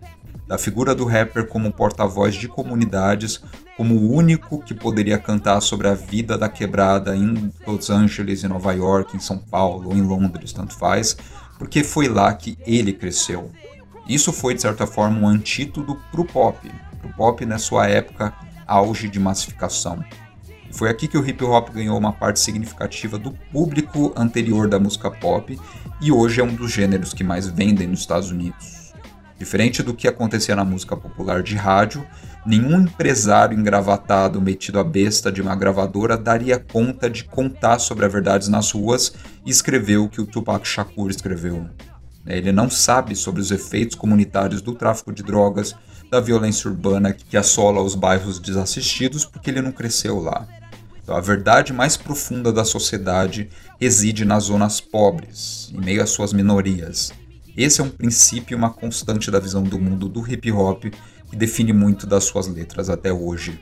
da 0.48 0.58
figura 0.58 0.94
do 0.96 1.06
rapper 1.06 1.48
como 1.48 1.72
porta-voz 1.72 2.36
de 2.36 2.48
comunidades, 2.48 3.42
como 3.76 3.96
o 3.96 4.14
único 4.14 4.62
que 4.62 4.74
poderia 4.74 5.18
cantar 5.18 5.60
sobre 5.62 5.88
a 5.88 5.94
vida 5.94 6.38
da 6.38 6.48
quebrada 6.48 7.16
em 7.16 7.52
Los 7.66 7.90
Angeles, 7.90 8.44
em 8.44 8.48
Nova 8.48 8.74
York, 8.74 9.16
em 9.16 9.20
São 9.20 9.38
Paulo 9.38 9.90
ou 9.90 9.96
em 9.96 10.02
Londres, 10.02 10.54
tanto 10.54 10.78
faz, 10.78 11.18
porque 11.58 11.84
foi 11.84 12.08
lá 12.08 12.34
que 12.34 12.58
ele 12.66 12.94
cresceu. 12.94 13.52
Isso 14.08 14.32
foi, 14.32 14.54
de 14.54 14.62
certa 14.62 14.88
forma, 14.88 15.20
um 15.20 15.28
antídoto 15.28 16.00
o 16.14 16.26
pop, 16.26 16.72
o 17.04 17.10
pop 17.10 17.46
na 17.46 17.58
sua 17.58 17.88
época 17.88 18.34
auge 18.66 19.08
de 19.08 19.20
massificação. 19.20 20.04
Foi 20.72 20.90
aqui 20.90 21.08
que 21.08 21.18
o 21.18 21.26
hip 21.26 21.44
hop 21.44 21.70
ganhou 21.70 21.98
uma 21.98 22.12
parte 22.12 22.40
significativa 22.40 23.18
do 23.18 23.32
público 23.52 24.14
anterior 24.16 24.68
da 24.68 24.80
música 24.80 25.10
pop 25.10 25.58
e 26.02 26.12
hoje 26.12 26.42
é 26.42 26.44
um 26.44 26.54
dos 26.54 26.72
gêneros 26.72 27.14
que 27.14 27.24
mais 27.24 27.48
vendem 27.48 27.88
nos 27.88 28.02
Estados 28.02 28.30
Unidos. 28.32 28.94
Diferente 29.40 29.84
do 29.84 29.94
que 29.94 30.08
acontecia 30.08 30.56
na 30.56 30.66
música 30.66 30.98
popular 30.98 31.44
de 31.44 31.56
rádio, 31.56 32.06
nenhum 32.46 32.82
empresário 32.82 33.58
engravatado 33.58 34.42
metido 34.42 34.80
à 34.80 34.84
besta 34.84 35.32
de 35.32 35.42
uma 35.42 35.56
gravadora 35.56 36.18
daria 36.18 36.60
conta 36.60 37.10
de 37.10 37.24
contar 37.24 37.80
sobre 37.80 38.06
as 38.06 38.12
verdades 38.12 38.48
nas 38.48 38.72
ruas 38.72 39.14
e 39.46 39.52
escrever 39.52 39.98
o 39.98 40.10
que 40.10 40.20
o 40.20 40.26
Tupac 40.26 40.68
Shakur 40.68 41.10
escreveu. 41.10 41.68
Ele 42.26 42.52
não 42.52 42.70
sabe 42.70 43.16
sobre 43.16 43.40
os 43.40 43.52
efeitos 43.52 43.96
comunitários 43.96 44.62
do 44.62 44.74
tráfico 44.74 45.14
de 45.14 45.24
drogas, 45.24 45.76
da 46.10 46.20
violência 46.20 46.70
urbana 46.70 47.14
que 47.14 47.38
assola 47.38 47.82
os 47.82 47.96
bairros 47.96 48.40
desassistidos 48.40 49.26
porque 49.26 49.50
ele 49.50 49.62
não 49.62 49.72
cresceu 49.72 50.20
lá. 50.20 50.48
Então, 51.02 51.16
a 51.16 51.22
verdade 51.22 51.72
mais 51.72 51.96
profunda 51.96 52.52
da 52.52 52.66
sociedade 52.66 53.50
reside 53.80 54.26
nas 54.26 54.46
zonas 54.46 54.82
pobres, 54.82 55.72
em 55.74 55.80
meio 55.80 56.04
às 56.04 56.10
suas 56.10 56.34
minorias. 56.34 57.14
Esse 57.56 57.82
é 57.82 57.84
um 57.84 57.90
princípio 57.90 58.54
e 58.54 58.58
uma 58.58 58.70
constante 58.70 59.32
da 59.32 59.40
visão 59.40 59.64
do 59.64 59.80
mundo 59.80 60.08
do 60.10 60.30
hip 60.30 60.52
hop 60.52 60.84
que 61.30 61.36
define 61.36 61.74
muito 61.74 62.06
das 62.06 62.26
suas 62.26 62.48
letras 62.48 62.90
até 62.90 63.12
hoje. 63.12 63.60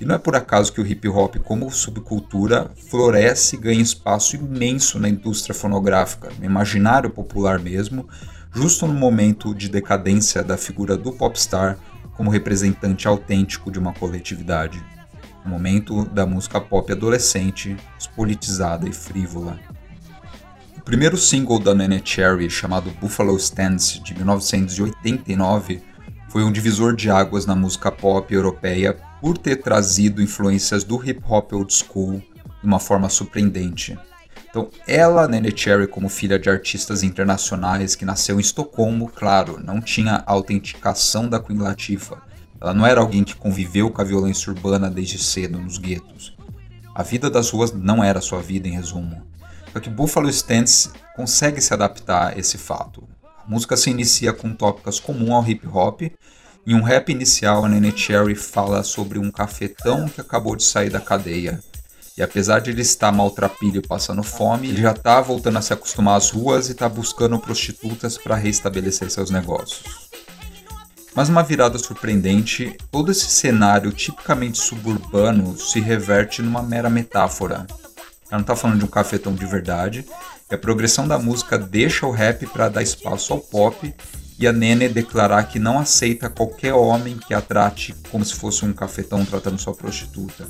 E 0.00 0.04
não 0.04 0.14
é 0.14 0.18
por 0.18 0.34
acaso 0.34 0.72
que 0.72 0.80
o 0.80 0.86
hip 0.86 1.08
hop, 1.08 1.36
como 1.36 1.70
subcultura, 1.70 2.70
floresce 2.88 3.56
e 3.56 3.58
ganha 3.58 3.80
espaço 3.80 4.34
imenso 4.36 4.98
na 4.98 5.08
indústria 5.08 5.54
fonográfica, 5.54 6.32
no 6.38 6.44
imaginário 6.44 7.10
popular 7.10 7.58
mesmo, 7.58 8.08
justo 8.54 8.86
no 8.86 8.94
momento 8.94 9.52
de 9.52 9.68
decadência 9.68 10.42
da 10.42 10.56
figura 10.56 10.96
do 10.96 11.12
popstar 11.12 11.76
como 12.16 12.30
representante 12.30 13.08
autêntico 13.08 13.70
de 13.70 13.80
uma 13.80 13.92
coletividade. 13.92 14.80
O 15.44 15.48
momento 15.48 16.04
da 16.04 16.24
música 16.24 16.60
pop 16.60 16.90
adolescente, 16.90 17.76
despolitizada 17.98 18.88
e 18.88 18.92
frívola. 18.92 19.58
O 20.78 20.80
primeiro 20.80 21.16
single 21.16 21.58
da 21.58 21.74
Nene 21.74 22.00
Cherry, 22.04 22.48
chamado 22.48 22.90
Buffalo 23.00 23.36
Stance, 23.36 23.98
de 24.00 24.14
1989, 24.14 25.82
foi 26.28 26.44
um 26.44 26.52
divisor 26.52 26.94
de 26.94 27.10
águas 27.10 27.46
na 27.46 27.56
música 27.56 27.90
pop 27.90 28.32
europeia 28.32 28.96
por 29.20 29.36
ter 29.36 29.56
trazido 29.56 30.22
influências 30.22 30.84
do 30.84 31.02
hip 31.04 31.20
hop 31.28 31.52
old 31.52 31.74
school 31.74 32.22
de 32.60 32.66
uma 32.66 32.78
forma 32.78 33.08
surpreendente. 33.08 33.98
Então, 34.54 34.70
ela, 34.86 35.26
Nene 35.26 35.52
Cherry, 35.52 35.88
como 35.88 36.08
filha 36.08 36.38
de 36.38 36.48
artistas 36.48 37.02
internacionais 37.02 37.96
que 37.96 38.04
nasceu 38.04 38.36
em 38.36 38.40
Estocolmo, 38.40 39.08
claro, 39.08 39.60
não 39.60 39.80
tinha 39.80 40.22
autenticação 40.24 41.28
da 41.28 41.40
Queen 41.40 41.58
Latifah. 41.58 42.22
Ela 42.60 42.72
não 42.72 42.86
era 42.86 43.00
alguém 43.00 43.24
que 43.24 43.34
conviveu 43.34 43.90
com 43.90 44.00
a 44.00 44.04
violência 44.04 44.52
urbana 44.52 44.88
desde 44.88 45.18
cedo 45.18 45.58
nos 45.58 45.76
guetos. 45.76 46.36
A 46.94 47.02
vida 47.02 47.28
das 47.28 47.50
ruas 47.50 47.72
não 47.72 48.04
era 48.04 48.20
sua 48.20 48.40
vida, 48.40 48.68
em 48.68 48.70
resumo. 48.70 49.26
Só 49.72 49.80
que 49.80 49.90
Buffalo 49.90 50.28
Stance 50.28 50.88
consegue 51.16 51.60
se 51.60 51.74
adaptar 51.74 52.28
a 52.28 52.38
esse 52.38 52.56
fato. 52.56 53.02
A 53.24 53.50
música 53.50 53.76
se 53.76 53.90
inicia 53.90 54.32
com 54.32 54.54
tópicos 54.54 55.00
comuns 55.00 55.32
ao 55.32 55.48
hip 55.48 55.66
hop. 55.66 56.02
Em 56.64 56.76
um 56.76 56.82
rap 56.82 57.10
inicial, 57.10 57.64
a 57.64 57.68
Nene 57.68 57.90
Cherry 57.90 58.36
fala 58.36 58.84
sobre 58.84 59.18
um 59.18 59.32
cafetão 59.32 60.08
que 60.08 60.20
acabou 60.20 60.54
de 60.54 60.62
sair 60.62 60.90
da 60.90 61.00
cadeia 61.00 61.58
e 62.16 62.22
apesar 62.22 62.60
de 62.60 62.70
ele 62.70 62.82
estar 62.82 63.10
maltrapilho 63.10 63.78
e 63.78 63.86
passando 63.86 64.22
fome, 64.22 64.68
ele 64.68 64.82
já 64.82 64.92
está 64.92 65.20
voltando 65.20 65.58
a 65.58 65.62
se 65.62 65.72
acostumar 65.72 66.16
às 66.16 66.30
ruas 66.30 66.68
e 66.68 66.72
está 66.72 66.88
buscando 66.88 67.38
prostitutas 67.40 68.16
para 68.16 68.36
reestabelecer 68.36 69.10
seus 69.10 69.30
negócios. 69.30 70.08
Mas 71.12 71.28
uma 71.28 71.42
virada 71.42 71.78
surpreendente, 71.78 72.76
todo 72.90 73.10
esse 73.10 73.26
cenário 73.26 73.92
tipicamente 73.92 74.58
suburbano 74.58 75.56
se 75.58 75.80
reverte 75.80 76.40
numa 76.40 76.62
mera 76.62 76.88
metáfora. 76.88 77.66
Ela 78.28 78.38
não 78.38 78.40
está 78.40 78.54
falando 78.56 78.78
de 78.78 78.84
um 78.84 78.88
cafetão 78.88 79.34
de 79.34 79.46
verdade, 79.46 80.04
e 80.50 80.54
a 80.54 80.58
progressão 80.58 81.06
da 81.06 81.18
música 81.18 81.58
deixa 81.58 82.06
o 82.06 82.10
rap 82.12 82.46
para 82.46 82.68
dar 82.68 82.82
espaço 82.82 83.32
ao 83.32 83.40
pop 83.40 83.94
e 84.38 84.46
a 84.46 84.52
Nene 84.52 84.88
declarar 84.88 85.44
que 85.44 85.58
não 85.58 85.78
aceita 85.78 86.28
qualquer 86.28 86.74
homem 86.74 87.16
que 87.16 87.32
a 87.32 87.40
trate 87.40 87.94
como 88.10 88.24
se 88.24 88.34
fosse 88.34 88.64
um 88.64 88.72
cafetão 88.72 89.24
tratando 89.24 89.60
sua 89.60 89.74
prostituta. 89.74 90.48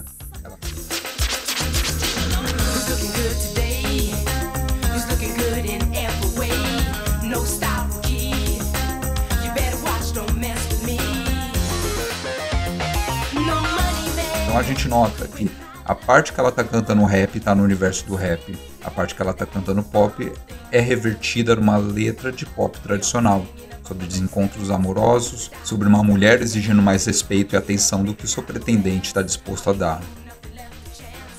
Então 14.54 14.58
a 14.58 14.62
gente 14.62 14.86
nota 14.86 15.26
que 15.26 15.50
a 15.84 15.94
parte 15.94 16.32
que 16.32 16.38
ela 16.38 16.52
tá 16.52 16.62
cantando 16.62 17.04
rap 17.04 17.40
tá 17.40 17.54
no 17.56 17.64
universo 17.64 18.06
do 18.06 18.14
rap, 18.14 18.56
a 18.84 18.90
parte 18.90 19.14
que 19.14 19.20
ela 19.20 19.34
tá 19.34 19.44
cantando 19.44 19.82
pop 19.82 20.32
é 20.70 20.80
revertida 20.80 21.56
numa 21.56 21.76
letra 21.76 22.30
de 22.30 22.46
pop 22.46 22.78
tradicional, 22.78 23.44
sobre 23.82 24.06
desencontros 24.06 24.70
amorosos, 24.70 25.50
sobre 25.64 25.88
uma 25.88 26.04
mulher 26.04 26.40
exigindo 26.40 26.80
mais 26.80 27.04
respeito 27.04 27.54
e 27.54 27.58
atenção 27.58 28.04
do 28.04 28.14
que 28.14 28.24
o 28.24 28.28
seu 28.28 28.42
pretendente 28.42 29.08
está 29.08 29.22
disposto 29.22 29.70
a 29.70 29.72
dar. 29.72 30.23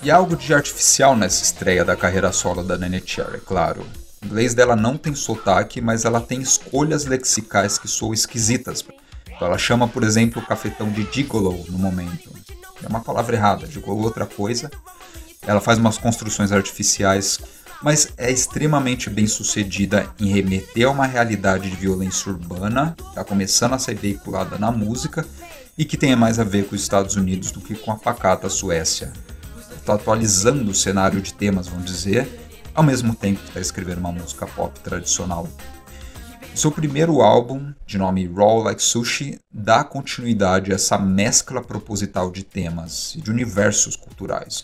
E 0.06 0.12
algo 0.12 0.36
de 0.36 0.54
artificial 0.54 1.16
nessa 1.16 1.44
estreia 1.44 1.84
da 1.84 1.96
carreira 1.96 2.32
solo 2.32 2.62
da 2.62 2.78
Nene 2.78 3.02
Cherry, 3.04 3.38
é 3.38 3.40
claro. 3.40 3.84
O 4.22 4.28
inglês 4.28 4.54
dela 4.54 4.76
não 4.76 5.00
tem 5.00 5.16
sotaque, 5.16 5.82
mas 5.82 6.06
ela 6.06 6.22
tem 6.22 6.40
escolhas 6.40 7.06
lexicais 7.06 7.80
que 7.80 7.88
soam 7.88 8.14
esquisitas. 8.14 8.86
Então 9.26 9.48
ela 9.48 9.58
chama, 9.58 9.88
por 9.88 10.04
exemplo, 10.04 10.40
o 10.40 10.46
cafetão 10.46 10.92
de 10.92 11.08
gigolo 11.12 11.66
no 11.70 11.80
momento 11.80 12.30
é 12.84 12.88
uma 12.88 13.02
palavra 13.02 13.36
errada, 13.36 13.66
jogou 13.66 14.00
outra 14.00 14.28
coisa. 14.28 14.70
Ela 15.42 15.60
faz 15.60 15.80
umas 15.80 15.98
construções 15.98 16.52
artificiais, 16.52 17.40
mas 17.82 18.10
é 18.16 18.30
extremamente 18.30 19.10
bem 19.10 19.26
sucedida 19.26 20.08
em 20.20 20.28
remeter 20.28 20.86
a 20.86 20.92
uma 20.92 21.08
realidade 21.08 21.68
de 21.68 21.76
violência 21.76 22.32
urbana, 22.32 22.96
está 23.10 23.24
começando 23.24 23.74
a 23.74 23.80
ser 23.80 23.96
veiculada 23.96 24.60
na 24.60 24.72
música, 24.72 25.26
e 25.76 25.84
que 25.84 25.98
tenha 25.98 26.16
mais 26.16 26.38
a 26.38 26.44
ver 26.44 26.68
com 26.68 26.76
os 26.76 26.82
Estados 26.84 27.16
Unidos 27.16 27.50
do 27.50 27.60
que 27.60 27.74
com 27.74 27.92
a 27.92 27.96
pacata 27.96 28.48
Suécia. 28.50 29.12
Está 29.86 29.94
atualizando 29.94 30.72
o 30.72 30.74
cenário 30.74 31.22
de 31.22 31.32
temas, 31.32 31.68
vamos 31.68 31.86
dizer, 31.86 32.28
ao 32.74 32.84
mesmo 32.84 33.14
tempo 33.14 33.40
que 33.40 33.50
está 33.50 33.60
escrevendo 33.60 34.00
uma 34.00 34.12
música 34.12 34.48
pop 34.48 34.80
tradicional. 34.80 35.48
Seu 36.56 36.72
primeiro 36.72 37.22
álbum, 37.22 37.72
de 37.86 38.00
nome 38.00 38.26
Raw 38.26 38.64
Like 38.64 38.82
Sushi, 38.82 39.40
dá 39.54 39.84
continuidade 39.84 40.72
a 40.72 40.76
essa 40.76 40.98
mescla 40.98 41.62
proposital 41.62 42.32
de 42.32 42.44
temas 42.44 43.14
e 43.14 43.22
de 43.22 43.30
universos 43.30 43.96
culturais. 43.96 44.64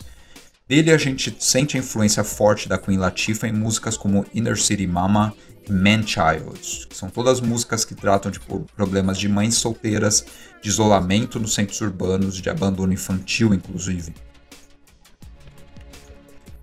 Dele 0.66 0.90
a 0.90 0.98
gente 0.98 1.32
sente 1.38 1.76
a 1.76 1.80
influência 1.80 2.24
forte 2.24 2.68
da 2.68 2.76
Queen 2.76 2.98
Latifah 2.98 3.46
em 3.46 3.52
músicas 3.52 3.96
como 3.96 4.26
Inner 4.34 4.60
City 4.60 4.88
Mama 4.88 5.32
e 5.68 5.72
Man 5.72 6.04
Child, 6.04 6.88
que 6.88 6.96
são 6.96 7.08
todas 7.08 7.40
músicas 7.40 7.84
que 7.84 7.94
tratam 7.94 8.28
de 8.28 8.40
problemas 8.74 9.16
de 9.18 9.28
mães 9.28 9.54
solteiras, 9.54 10.24
de 10.60 10.68
isolamento 10.68 11.38
nos 11.38 11.54
centros 11.54 11.80
urbanos, 11.80 12.38
de 12.38 12.50
abandono 12.50 12.92
infantil, 12.92 13.54
inclusive. 13.54 14.12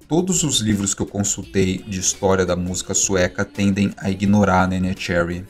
Todos 0.10 0.42
os 0.42 0.60
livros 0.60 0.96
que 0.96 1.04
eu 1.04 1.06
consultei 1.06 1.84
de 1.88 2.00
história 2.00 2.44
da 2.44 2.56
música 2.56 2.96
sueca 2.96 3.46
tendem 3.46 3.94
a 3.96 4.10
ignorar 4.10 4.68
Nene 4.68 4.96
Cherry. 4.98 5.46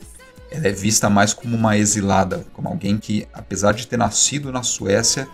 Ela 0.50 0.68
é 0.68 0.70
vista 0.70 1.08
mais 1.08 1.32
como 1.32 1.56
uma 1.56 1.78
exilada, 1.78 2.44
como 2.52 2.68
alguém 2.68 2.98
que, 2.98 3.26
apesar 3.32 3.72
de 3.72 3.86
ter 3.86 3.96
nascido 3.96 4.52
na 4.52 4.62
Suécia, 4.62 5.26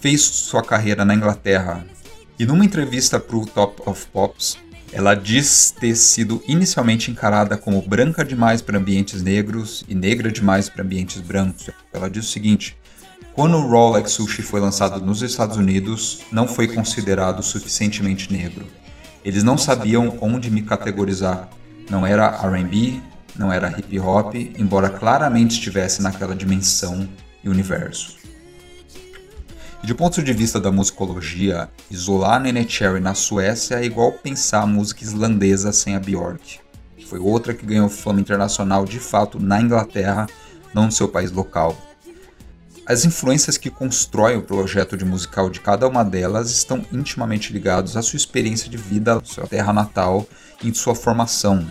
fez 0.00 0.20
sua 0.20 0.62
carreira 0.62 1.02
na 1.02 1.14
Inglaterra. 1.14 1.82
E 2.38 2.44
numa 2.44 2.62
entrevista 2.62 3.18
para 3.18 3.38
o 3.38 3.46
Top 3.46 3.80
of 3.86 4.06
Pops, 4.12 4.58
ela 4.92 5.14
diz 5.14 5.70
ter 5.70 5.96
sido 5.96 6.42
inicialmente 6.46 7.10
encarada 7.10 7.56
como 7.56 7.80
branca 7.80 8.22
demais 8.22 8.60
para 8.60 8.76
ambientes 8.76 9.22
negros 9.22 9.82
e 9.88 9.94
negra 9.94 10.30
demais 10.30 10.68
para 10.68 10.84
ambientes 10.84 11.22
brancos. 11.22 11.70
Ela 11.90 12.10
diz 12.10 12.26
o 12.28 12.30
seguinte: 12.30 12.76
quando 13.38 13.56
o 13.56 13.68
Rolex 13.68 14.10
Sushi 14.10 14.42
foi 14.42 14.58
lançado 14.58 15.00
nos 15.00 15.22
Estados 15.22 15.56
Unidos, 15.56 16.22
não 16.32 16.48
foi 16.48 16.66
considerado 16.66 17.40
suficientemente 17.40 18.32
negro. 18.32 18.66
Eles 19.24 19.44
não 19.44 19.56
sabiam 19.56 20.18
onde 20.20 20.50
me 20.50 20.60
categorizar. 20.60 21.48
Não 21.88 22.04
era 22.04 22.36
R&B, 22.42 23.00
não 23.36 23.52
era 23.52 23.70
hip 23.78 23.96
hop, 24.00 24.34
embora 24.34 24.90
claramente 24.90 25.52
estivesse 25.52 26.02
naquela 26.02 26.34
dimensão 26.34 27.08
e 27.44 27.48
universo. 27.48 28.16
De 29.84 29.94
ponto 29.94 30.20
de 30.20 30.32
vista 30.32 30.58
da 30.58 30.72
musicologia, 30.72 31.68
isolar 31.88 32.40
Nene 32.40 32.68
Cherry 32.68 32.98
na 32.98 33.14
Suécia 33.14 33.76
é 33.76 33.84
igual 33.84 34.10
pensar 34.14 34.62
a 34.62 34.66
música 34.66 35.04
islandesa 35.04 35.70
sem 35.70 35.94
a 35.94 36.00
Björk, 36.00 36.58
que 36.96 37.06
foi 37.06 37.20
outra 37.20 37.54
que 37.54 37.64
ganhou 37.64 37.88
fama 37.88 38.18
internacional 38.18 38.84
de 38.84 38.98
fato 38.98 39.38
na 39.38 39.60
Inglaterra, 39.60 40.26
não 40.74 40.86
no 40.86 40.92
seu 40.92 41.06
país 41.06 41.30
local. 41.30 41.87
As 42.88 43.04
influências 43.04 43.58
que 43.58 43.68
constroem 43.68 44.38
o 44.38 44.42
projeto 44.42 44.96
de 44.96 45.04
musical 45.04 45.50
de 45.50 45.60
cada 45.60 45.86
uma 45.86 46.02
delas 46.02 46.50
estão 46.50 46.82
intimamente 46.90 47.52
ligados 47.52 47.98
à 47.98 48.02
sua 48.02 48.16
experiência 48.16 48.70
de 48.70 48.78
vida, 48.78 49.20
sua 49.24 49.46
terra 49.46 49.74
natal 49.74 50.26
e 50.64 50.74
sua 50.74 50.94
formação. 50.94 51.70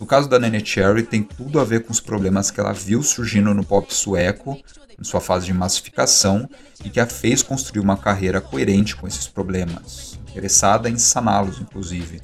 No 0.00 0.06
caso 0.06 0.30
da 0.30 0.38
Nene 0.38 0.64
Cherry, 0.64 1.02
tem 1.02 1.22
tudo 1.22 1.60
a 1.60 1.64
ver 1.64 1.84
com 1.84 1.92
os 1.92 2.00
problemas 2.00 2.50
que 2.50 2.58
ela 2.58 2.72
viu 2.72 3.02
surgindo 3.02 3.52
no 3.52 3.62
pop 3.62 3.94
sueco, 3.94 4.58
em 4.98 5.04
sua 5.04 5.20
fase 5.20 5.44
de 5.44 5.52
massificação, 5.52 6.48
e 6.82 6.88
que 6.88 7.00
a 7.00 7.06
fez 7.06 7.42
construir 7.42 7.82
uma 7.82 7.98
carreira 7.98 8.40
coerente 8.40 8.96
com 8.96 9.06
esses 9.06 9.26
problemas, 9.26 10.18
interessada 10.30 10.88
em 10.88 10.96
saná-los, 10.96 11.60
inclusive. 11.60 12.18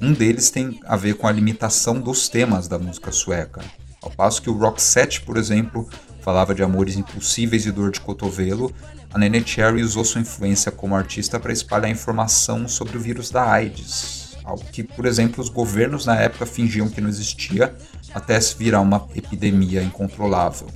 Um 0.00 0.12
deles 0.12 0.50
tem 0.50 0.80
a 0.84 0.96
ver 0.96 1.14
com 1.14 1.28
a 1.28 1.32
limitação 1.32 2.00
dos 2.00 2.28
temas 2.28 2.66
da 2.66 2.80
música 2.80 3.12
sueca. 3.12 3.62
Ao 4.02 4.10
passo 4.10 4.42
que 4.42 4.50
o 4.50 4.58
Rock 4.58 4.82
Set, 4.82 5.20
por 5.20 5.36
exemplo, 5.36 5.88
falava 6.28 6.54
de 6.54 6.62
amores 6.62 6.94
impossíveis 6.94 7.64
e 7.64 7.72
dor 7.72 7.90
de 7.90 8.02
cotovelo, 8.02 8.70
a 9.14 9.18
Nene 9.18 9.42
Cherry 9.42 9.82
usou 9.82 10.04
sua 10.04 10.20
influência 10.20 10.70
como 10.70 10.94
artista 10.94 11.40
para 11.40 11.54
espalhar 11.54 11.90
informação 11.90 12.68
sobre 12.68 12.98
o 12.98 13.00
vírus 13.00 13.30
da 13.30 13.50
AIDS, 13.50 14.36
algo 14.44 14.62
que, 14.70 14.82
por 14.82 15.06
exemplo, 15.06 15.42
os 15.42 15.48
governos 15.48 16.04
na 16.04 16.20
época 16.20 16.44
fingiam 16.44 16.86
que 16.86 17.00
não 17.00 17.08
existia, 17.08 17.74
até 18.12 18.38
se 18.38 18.54
virar 18.58 18.82
uma 18.82 19.08
epidemia 19.14 19.82
incontrolável. 19.82 20.68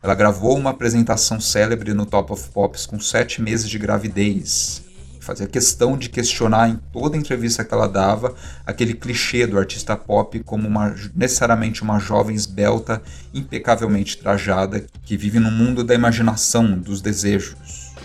Ela 0.00 0.14
gravou 0.14 0.56
uma 0.56 0.70
apresentação 0.70 1.40
célebre 1.40 1.92
no 1.92 2.06
Top 2.06 2.32
of 2.32 2.48
Pops 2.50 2.86
com 2.86 3.00
sete 3.00 3.42
meses 3.42 3.68
de 3.68 3.80
gravidez, 3.80 4.84
fazia 5.28 5.46
questão 5.46 5.98
de 5.98 6.08
questionar 6.08 6.70
em 6.70 6.76
toda 6.90 7.14
entrevista 7.14 7.62
que 7.62 7.74
ela 7.74 7.86
dava 7.86 8.34
aquele 8.64 8.94
clichê 8.94 9.46
do 9.46 9.58
artista 9.58 9.94
pop 9.94 10.40
como 10.40 10.66
uma, 10.66 10.94
necessariamente 11.14 11.82
uma 11.82 11.98
jovem 11.98 12.34
esbelta, 12.34 13.02
impecavelmente 13.34 14.16
trajada, 14.16 14.86
que 15.02 15.18
vive 15.18 15.38
no 15.38 15.50
mundo 15.50 15.84
da 15.84 15.94
imaginação, 15.94 16.78
dos 16.78 17.02
desejos. 17.02 17.56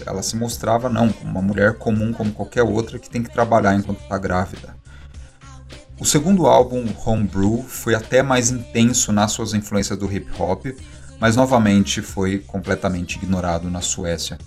Ela 0.06 0.22
se 0.22 0.36
mostrava, 0.36 0.90
não, 0.90 1.14
como 1.14 1.32
uma 1.32 1.42
mulher 1.42 1.76
comum 1.76 2.12
como 2.12 2.34
qualquer 2.34 2.64
outra 2.64 3.00
que 3.00 3.10
tem 3.10 3.24
que 3.24 3.32
trabalhar 3.32 3.74
enquanto 3.74 4.02
está 4.02 4.18
grávida. 4.18 4.76
O 5.98 6.04
segundo 6.04 6.46
álbum, 6.46 6.86
Homebrew, 7.06 7.64
foi 7.66 7.96
até 7.96 8.22
mais 8.22 8.52
intenso 8.52 9.14
nas 9.14 9.32
suas 9.32 9.54
influências 9.54 9.98
do 9.98 10.12
hip 10.12 10.30
hop, 10.38 10.66
mas 11.22 11.38
novamente 11.38 12.02
foi 12.02 12.40
completamente 12.40 13.16
ignorado 13.16 13.70
na 13.70 13.80
Suécia. 13.80 14.38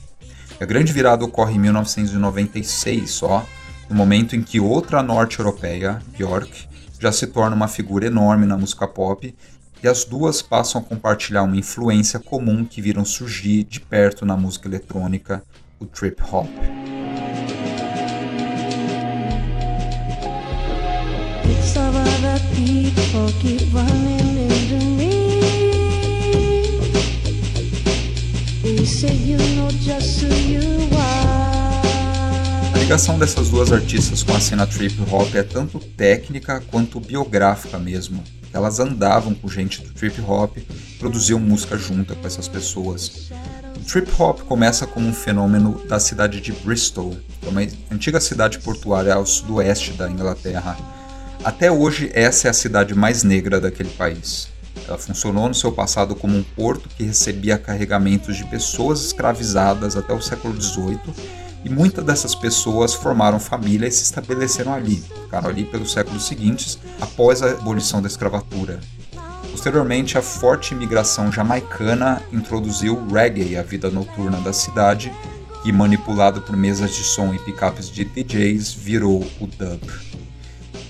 A 0.59 0.65
grande 0.65 0.91
virada 0.91 1.23
ocorre 1.23 1.55
em 1.55 1.59
1996 1.59 3.11
só, 3.11 3.47
no 3.91 3.95
momento 3.95 4.35
em 4.35 4.43
que 4.43 4.59
outra 4.59 5.03
norte-europeia, 5.03 6.01
Björk, 6.17 6.67
já 6.99 7.13
se 7.13 7.27
torna 7.27 7.55
uma 7.55 7.69
figura 7.69 8.07
enorme 8.07 8.47
na 8.47 8.57
música 8.57 8.89
pop 8.89 9.35
e 9.83 9.87
as 9.87 10.05
duas 10.05 10.41
passam 10.41 10.81
a 10.81 10.85
compartilhar 10.85 11.43
uma 11.43 11.59
influência 11.59 12.19
comum 12.19 12.65
que 12.65 12.81
viram 12.81 13.05
surgir 13.05 13.65
de 13.65 13.81
perto 13.81 14.25
na 14.25 14.35
música 14.35 14.67
eletrônica, 14.67 15.43
o 15.79 15.85
trip 15.85 16.23
hop. 16.33 16.49
A 32.75 32.79
ligação 32.79 33.19
dessas 33.19 33.51
duas 33.51 33.71
artistas 33.71 34.23
com 34.23 34.35
a 34.35 34.41
cena 34.41 34.67
trip 34.67 34.99
hop 35.13 35.35
é 35.35 35.43
tanto 35.43 35.79
técnica 35.79 36.63
quanto 36.71 36.99
biográfica 36.99 37.79
mesmo. 37.79 38.25
Elas 38.55 38.81
andavam 38.81 39.35
com 39.35 39.49
gente 39.49 39.83
do 39.83 39.93
trip 39.93 40.19
hop, 40.23 40.57
produziam 40.99 41.39
música 41.39 41.77
junta 41.77 42.15
com 42.15 42.27
essas 42.27 42.49
pessoas. 42.49 43.31
O 43.77 43.81
trip 43.85 44.11
hop 44.19 44.41
começa 44.41 44.87
como 44.87 45.07
um 45.07 45.13
fenômeno 45.13 45.79
da 45.87 46.01
cidade 46.01 46.41
de 46.41 46.53
Bristol, 46.53 47.15
é 47.45 47.51
uma 47.51 47.61
antiga 47.91 48.19
cidade 48.19 48.61
portuária 48.61 49.13
ao 49.13 49.27
sudoeste 49.27 49.93
da 49.93 50.11
Inglaterra. 50.11 50.75
Até 51.45 51.71
hoje, 51.71 52.11
essa 52.15 52.49
é 52.49 52.51
a 52.51 52.55
cidade 52.55 52.95
mais 52.95 53.23
negra 53.23 53.61
daquele 53.61 53.91
país. 53.91 54.49
Ela 54.87 54.99
funcionou 54.99 55.49
no 55.49 55.55
seu 55.55 55.73
passado 55.73 56.15
como 56.15 56.37
um 56.37 56.43
porto 56.43 56.89
que 56.89 57.05
recebia 57.05 57.59
carregamentos 57.59 58.37
de 58.37 58.45
pessoas 58.45 59.05
escravizadas 59.05 59.97
até 59.97 60.13
o 60.13 60.21
século 60.21 60.61
XVIII 60.61 61.01
e 61.65 61.69
muitas 61.69 62.05
dessas 62.05 62.35
pessoas 62.35 62.95
formaram 62.95 63.41
família 63.41 63.89
e 63.89 63.91
se 63.91 64.05
estabeleceram 64.05 64.73
ali, 64.73 65.03
ficaram 65.25 65.49
ali 65.49 65.65
pelos 65.65 65.93
séculos 65.93 66.25
seguintes 66.25 66.79
após 67.01 67.43
a 67.43 67.51
abolição 67.51 68.01
da 68.01 68.07
escravatura. 68.07 68.79
Posteriormente, 69.51 70.17
a 70.17 70.23
forte 70.23 70.75
imigração 70.75 71.33
jamaicana 71.33 72.23
introduziu 72.33 72.97
o 72.97 73.13
reggae 73.13 73.57
à 73.57 73.63
vida 73.63 73.91
noturna 73.91 74.39
da 74.39 74.53
cidade 74.53 75.13
e, 75.65 75.73
manipulado 75.73 76.41
por 76.43 76.57
mesas 76.57 76.95
de 76.95 77.03
som 77.03 77.35
e 77.35 77.39
picapes 77.41 77.91
de 77.91 78.05
DJs, 78.05 78.73
virou 78.73 79.27
o 79.41 79.47
dub. 79.47 80.26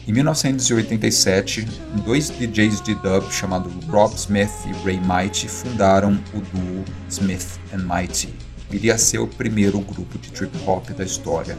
Em 0.07 0.13
1987, 0.13 1.67
dois 2.05 2.31
DJs 2.31 2.81
de 2.81 2.95
dub 2.95 3.29
chamados 3.33 3.73
Rob 3.87 4.15
Smith 4.15 4.53
e 4.65 4.85
Ray 4.85 5.01
Mighty 5.01 5.49
fundaram 5.49 6.13
o 6.33 6.41
duo 6.41 6.85
Smith 7.11 7.59
and 7.73 7.79
Mighty. 7.79 8.33
Iria 8.71 8.97
ser 8.99 9.19
o 9.19 9.27
primeiro 9.27 9.81
grupo 9.81 10.17
de 10.17 10.31
trip 10.31 10.57
hop 10.65 10.91
da 10.91 11.03
história. 11.03 11.59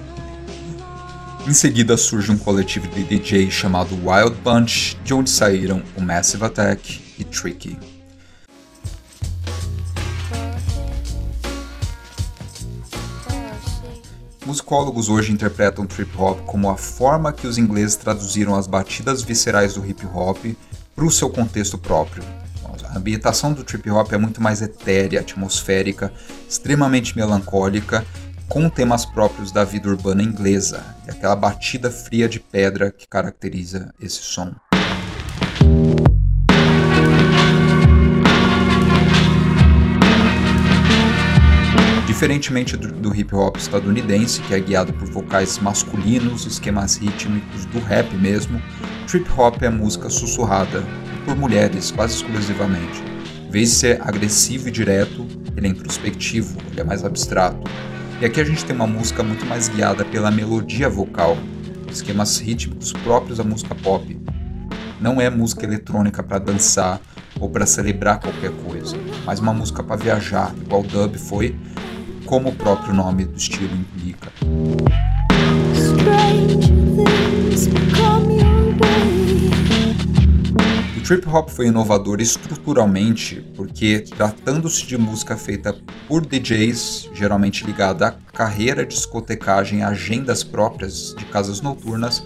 Em 1.45 1.53
seguida 1.53 1.97
surge 1.97 2.31
um 2.31 2.37
coletivo 2.37 2.87
de 2.87 3.03
DJs 3.03 3.53
chamado 3.53 3.95
Wild 3.95 4.37
Bunch, 4.41 4.97
de 5.03 5.13
onde 5.13 5.29
saíram 5.29 5.83
o 5.97 6.01
Massive 6.01 6.45
Attack 6.45 7.01
e 7.19 7.25
Tricky. 7.25 7.77
Musicólogos 14.47 15.09
hoje 15.09 15.33
interpretam 15.33 15.85
trip 15.85 16.09
hop 16.17 16.39
como 16.45 16.69
a 16.69 16.77
forma 16.77 17.33
que 17.33 17.45
os 17.45 17.57
ingleses 17.57 17.97
traduziram 17.97 18.55
as 18.55 18.65
batidas 18.65 19.21
viscerais 19.21 19.73
do 19.73 19.85
hip 19.85 20.05
hop 20.05 20.37
para 20.95 21.03
o 21.03 21.11
seu 21.11 21.29
contexto 21.29 21.77
próprio. 21.77 22.23
A 22.85 22.97
ambientação 22.97 23.51
do 23.51 23.61
trip 23.61 23.91
hop 23.91 24.13
é 24.13 24.17
muito 24.17 24.41
mais 24.41 24.61
etérea, 24.61 25.19
atmosférica, 25.19 26.13
extremamente 26.47 27.13
melancólica, 27.13 28.05
com 28.47 28.69
temas 28.69 29.05
próprios 29.05 29.51
da 29.51 29.65
vida 29.65 29.89
urbana 29.89 30.23
inglesa 30.23 30.81
e 31.05 31.11
aquela 31.11 31.35
batida 31.35 31.91
fria 31.91 32.29
de 32.29 32.39
pedra 32.39 32.89
que 32.89 33.05
caracteriza 33.05 33.93
esse 33.99 34.21
som. 34.21 34.55
Diferentemente 42.17 42.75
do, 42.75 42.91
do 42.91 43.15
hip 43.15 43.35
hop 43.35 43.57
estadunidense, 43.57 44.41
que 44.41 44.55
é 44.55 44.59
guiado 44.59 44.91
por 44.91 45.07
vocais 45.07 45.59
masculinos, 45.59 46.47
esquemas 46.47 46.97
rítmicos 46.97 47.65
do 47.65 47.77
rap 47.77 48.11
mesmo, 48.15 48.59
trip 49.05 49.29
hop 49.37 49.61
é 49.61 49.69
música 49.69 50.09
sussurrada 50.09 50.83
por 51.23 51.35
mulheres, 51.35 51.91
quase 51.91 52.15
exclusivamente. 52.15 53.03
Em 53.47 53.51
vez 53.51 53.69
de 53.69 53.75
ser 53.75 54.01
agressivo 54.01 54.67
e 54.67 54.71
direto, 54.71 55.27
ele 55.55 55.67
é 55.67 55.69
introspectivo, 55.69 56.57
ele 56.71 56.81
é 56.81 56.83
mais 56.83 57.05
abstrato. 57.05 57.61
E 58.19 58.25
aqui 58.25 58.41
a 58.41 58.43
gente 58.43 58.65
tem 58.65 58.75
uma 58.75 58.87
música 58.87 59.21
muito 59.21 59.45
mais 59.45 59.69
guiada 59.69 60.03
pela 60.03 60.31
melodia 60.31 60.89
vocal, 60.89 61.37
esquemas 61.91 62.39
rítmicos 62.39 62.93
próprios 62.93 63.37
da 63.37 63.43
música 63.43 63.75
pop. 63.75 64.19
Não 64.99 65.21
é 65.21 65.29
música 65.29 65.67
eletrônica 65.67 66.23
para 66.23 66.39
dançar 66.39 66.99
ou 67.39 67.47
para 67.47 67.67
celebrar 67.67 68.19
qualquer 68.19 68.49
coisa, 68.65 68.97
mas 69.23 69.39
uma 69.39 69.53
música 69.53 69.83
para 69.83 69.97
viajar, 69.97 70.51
igual 70.65 70.81
o 70.81 70.87
dub 70.87 71.15
foi, 71.19 71.55
como 72.27 72.49
o 72.49 72.55
próprio 72.55 72.93
nome 72.93 73.25
do 73.25 73.37
estilo 73.37 73.73
implica. 73.73 74.29
O 80.95 81.01
trip 81.07 81.25
hop 81.29 81.49
foi 81.49 81.67
inovador 81.67 82.19
estruturalmente 82.19 83.41
porque, 83.55 84.03
tratando-se 84.15 84.85
de 84.85 84.97
música 84.97 85.37
feita 85.37 85.73
por 86.05 86.25
DJs, 86.25 87.11
geralmente 87.13 87.65
ligada 87.65 88.07
à 88.07 88.11
carreira 88.11 88.85
de 88.85 88.93
discotecagem 88.93 89.79
e 89.79 89.83
agendas 89.83 90.43
próprias 90.43 91.15
de 91.17 91.23
casas 91.25 91.61
noturnas, 91.61 92.25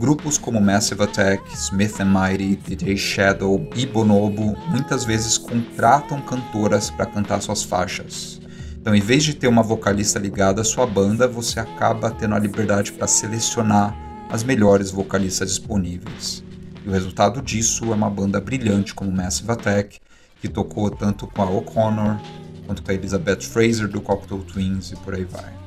grupos 0.00 0.38
como 0.38 0.62
Massive 0.62 1.02
Attack, 1.02 1.42
Smith 1.54 1.98
Mighty, 2.00 2.56
DJ 2.56 2.96
Shadow 2.96 3.68
e 3.76 3.84
Bonobo 3.84 4.56
muitas 4.70 5.04
vezes 5.04 5.36
contratam 5.36 6.22
cantoras 6.22 6.90
para 6.90 7.04
cantar 7.04 7.42
suas 7.42 7.62
faixas. 7.62 8.41
Então, 8.82 8.96
em 8.96 9.00
vez 9.00 9.22
de 9.22 9.32
ter 9.32 9.46
uma 9.46 9.62
vocalista 9.62 10.18
ligada 10.18 10.60
à 10.60 10.64
sua 10.64 10.84
banda, 10.84 11.28
você 11.28 11.60
acaba 11.60 12.10
tendo 12.10 12.34
a 12.34 12.38
liberdade 12.40 12.90
para 12.90 13.06
selecionar 13.06 13.96
as 14.28 14.42
melhores 14.42 14.90
vocalistas 14.90 15.50
disponíveis. 15.50 16.42
E 16.84 16.88
o 16.88 16.90
resultado 16.90 17.40
disso 17.40 17.84
é 17.92 17.94
uma 17.94 18.10
banda 18.10 18.40
brilhante 18.40 18.92
como 18.92 19.12
Massive 19.12 19.52
Attack, 19.52 20.00
que 20.40 20.48
tocou 20.48 20.90
tanto 20.90 21.28
com 21.28 21.42
a 21.42 21.48
O'Connor 21.48 22.20
quanto 22.66 22.82
com 22.82 22.90
a 22.90 22.94
Elizabeth 22.94 23.42
Fraser 23.42 23.86
do 23.86 24.00
Cocktail 24.00 24.42
Twins 24.42 24.90
e 24.90 24.96
por 24.96 25.14
aí 25.14 25.24
vai. 25.26 25.61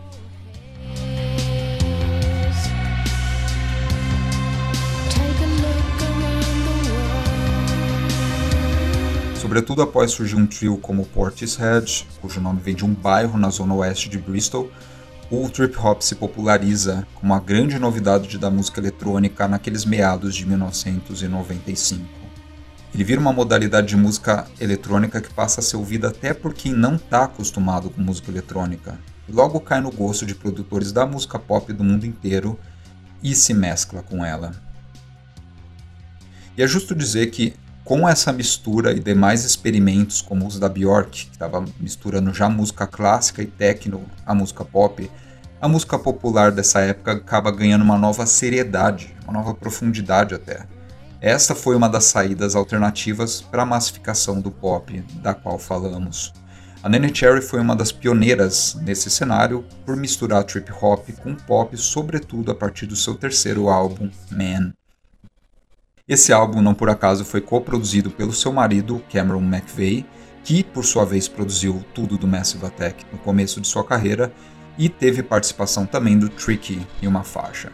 Sobretudo 9.46 9.84
após 9.84 10.10
surgir 10.10 10.36
um 10.36 10.48
trio 10.48 10.76
como 10.76 11.06
Portishead, 11.06 12.08
cujo 12.20 12.42
nome 12.42 12.60
vem 12.60 12.74
de 12.74 12.84
um 12.84 12.92
bairro 12.92 13.38
na 13.38 13.52
zona 13.52 13.76
oeste 13.76 14.10
de 14.10 14.18
Bristol, 14.18 14.72
o 15.30 15.48
trip 15.48 15.78
hop 15.78 16.02
se 16.02 16.16
populariza 16.16 17.08
como 17.14 17.32
a 17.32 17.40
grande 17.40 17.78
novidade 17.78 18.40
da 18.40 18.50
música 18.50 18.80
eletrônica 18.80 19.48
naqueles 19.48 19.86
meados 19.86 20.34
de 20.34 20.48
1995. 20.48 22.04
Ele 22.92 23.04
vira 23.04 23.22
uma 23.22 23.32
modalidade 23.32 23.90
de 23.90 23.96
música 23.96 24.48
eletrônica 24.60 25.22
que 25.22 25.32
passa 25.32 25.60
a 25.60 25.64
ser 25.64 25.78
ouvida 25.78 26.08
até 26.08 26.34
por 26.34 26.52
quem 26.52 26.74
não 26.74 26.96
está 26.96 27.26
acostumado 27.26 27.92
com 27.92 28.02
música 28.02 28.32
eletrônica, 28.32 28.98
e 29.30 29.32
logo 29.32 29.60
cai 29.60 29.80
no 29.80 29.92
gosto 29.92 30.26
de 30.26 30.34
produtores 30.34 30.92
da 30.92 31.06
música 31.06 31.38
pop 31.38 31.72
do 31.72 31.84
mundo 31.84 32.08
inteiro 32.08 32.60
e 33.22 33.36
se 33.36 33.54
mescla 33.54 34.02
com 34.02 34.26
ela. 34.26 34.54
E 36.58 36.64
é 36.64 36.68
justo 36.68 36.96
dizer 36.96 37.28
que 37.28 37.54
com 37.86 38.10
essa 38.10 38.34
mistura 38.34 38.92
e 38.92 39.00
demais 39.00 39.46
experimentos, 39.46 40.20
como 40.20 40.48
os 40.48 40.60
da 40.60 40.68
Bjork, 40.68 41.28
que 41.28 41.32
estava 41.32 41.64
misturando 41.80 42.34
já 42.34 42.50
música 42.50 42.88
clássica 42.88 43.44
e 43.44 43.46
techno 43.46 44.04
à 44.26 44.34
música 44.34 44.66
pop, 44.66 45.10
a 45.62 45.68
música 45.68 45.98
popular 45.98 46.52
dessa 46.52 46.82
época 46.82 47.12
acaba 47.12 47.52
ganhando 47.52 47.84
uma 47.84 47.98
nova 47.98 48.26
seriedade, 48.26 49.16
uma 49.24 49.34
nova 49.34 49.54
profundidade 49.54 50.34
até. 50.34 50.66
Esta 51.22 51.54
foi 51.54 51.76
uma 51.76 51.88
das 51.88 52.06
saídas 52.06 52.56
alternativas 52.56 53.40
para 53.40 53.62
a 53.62 53.66
massificação 53.66 54.42
do 54.42 54.50
pop 54.50 55.04
da 55.22 55.36
qual 55.36 55.60
falamos. 55.60 56.34
A 56.82 56.90
Nene 56.90 57.16
Cherry 57.16 57.42
foi 57.42 57.60
uma 57.60 57.76
das 57.76 57.92
pioneiras 57.92 58.76
nesse 58.82 59.12
cenário 59.12 59.64
por 59.86 59.96
misturar 59.96 60.44
trip 60.44 60.72
hop 60.82 61.08
com 61.24 61.36
pop, 61.36 61.78
sobretudo 61.78 62.52
a 62.52 62.56
partir 62.56 62.88
do 62.88 62.96
seu 62.96 63.14
terceiro 63.14 63.70
álbum, 63.70 64.10
Man. 64.32 64.74
Esse 66.08 66.32
álbum, 66.32 66.62
não 66.62 66.76
por 66.76 66.88
acaso, 66.88 67.26
foi 67.26 67.42
coproduzido 67.42 68.12
pelo 68.12 68.32
seu 68.32 68.54
marido, 68.54 69.04
Cameron 69.12 69.42
McVeigh, 69.42 70.06
que 70.44 70.64
por 70.64 70.86
sua 70.86 71.04
vez 71.04 71.28
produziu 71.28 71.84
tudo 71.96 72.16
do 72.16 72.28
Massive 72.28 72.64
Attack 72.64 73.04
no 73.12 73.18
começo 73.18 73.60
de 73.60 73.68
sua 73.68 73.84
carreira 73.84 74.32
e 74.78 74.88
teve 74.88 75.24
participação 75.24 75.84
também 75.84 76.16
do 76.20 76.30
Tricky 76.30 76.86
em 77.02 77.08
uma 77.08 77.24
faixa. 77.24 77.72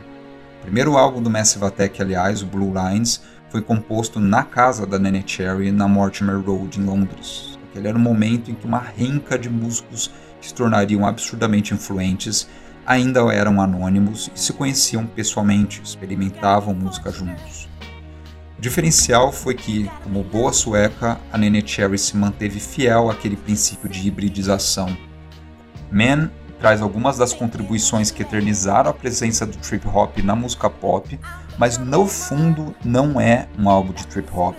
O 0.59 0.61
primeiro 0.61 0.95
álbum 0.95 1.21
do 1.21 1.29
Massive 1.29 1.65
Attack, 1.65 2.01
aliás, 2.01 2.41
o 2.41 2.45
Blue 2.45 2.73
Lines, 2.73 3.21
foi 3.49 3.61
composto 3.61 4.17
na 4.17 4.43
casa 4.43 4.87
da 4.87 4.97
Nene 4.97 5.25
Cherry 5.27 5.69
na 5.69 5.89
Mortimer 5.89 6.39
Road, 6.39 6.79
em 6.79 6.85
Londres. 6.85 7.59
Aquele 7.69 7.89
era 7.89 7.97
o 7.97 8.01
momento 8.01 8.49
em 8.49 8.55
que 8.55 8.65
uma 8.65 8.79
renca 8.79 9.37
de 9.37 9.49
músicos 9.49 10.09
que 10.39 10.47
se 10.47 10.53
tornariam 10.53 11.05
absurdamente 11.05 11.73
influentes 11.73 12.47
ainda 12.85 13.19
eram 13.33 13.61
anônimos 13.61 14.31
e 14.33 14.39
se 14.39 14.53
conheciam 14.53 15.05
pessoalmente, 15.05 15.81
experimentavam 15.83 16.73
música 16.73 17.11
juntos. 17.11 17.70
O 18.61 18.69
diferencial 18.71 19.31
foi 19.31 19.55
que, 19.55 19.89
como 20.03 20.23
boa 20.23 20.53
sueca, 20.53 21.19
a 21.33 21.35
Nene 21.35 21.67
Cherry 21.67 21.97
se 21.97 22.15
manteve 22.15 22.59
fiel 22.59 23.09
àquele 23.09 23.35
princípio 23.35 23.89
de 23.89 24.07
hibridização. 24.07 24.95
Man 25.91 26.29
traz 26.59 26.79
algumas 26.79 27.17
das 27.17 27.33
contribuições 27.33 28.11
que 28.11 28.21
eternizaram 28.21 28.91
a 28.91 28.93
presença 28.93 29.47
do 29.47 29.57
trip 29.57 29.87
hop 29.87 30.15
na 30.19 30.35
música 30.35 30.69
pop, 30.69 31.19
mas 31.57 31.79
no 31.79 32.05
fundo 32.05 32.75
não 32.85 33.19
é 33.19 33.47
um 33.57 33.67
álbum 33.67 33.93
de 33.93 34.05
trip 34.05 34.29
hop. 34.31 34.55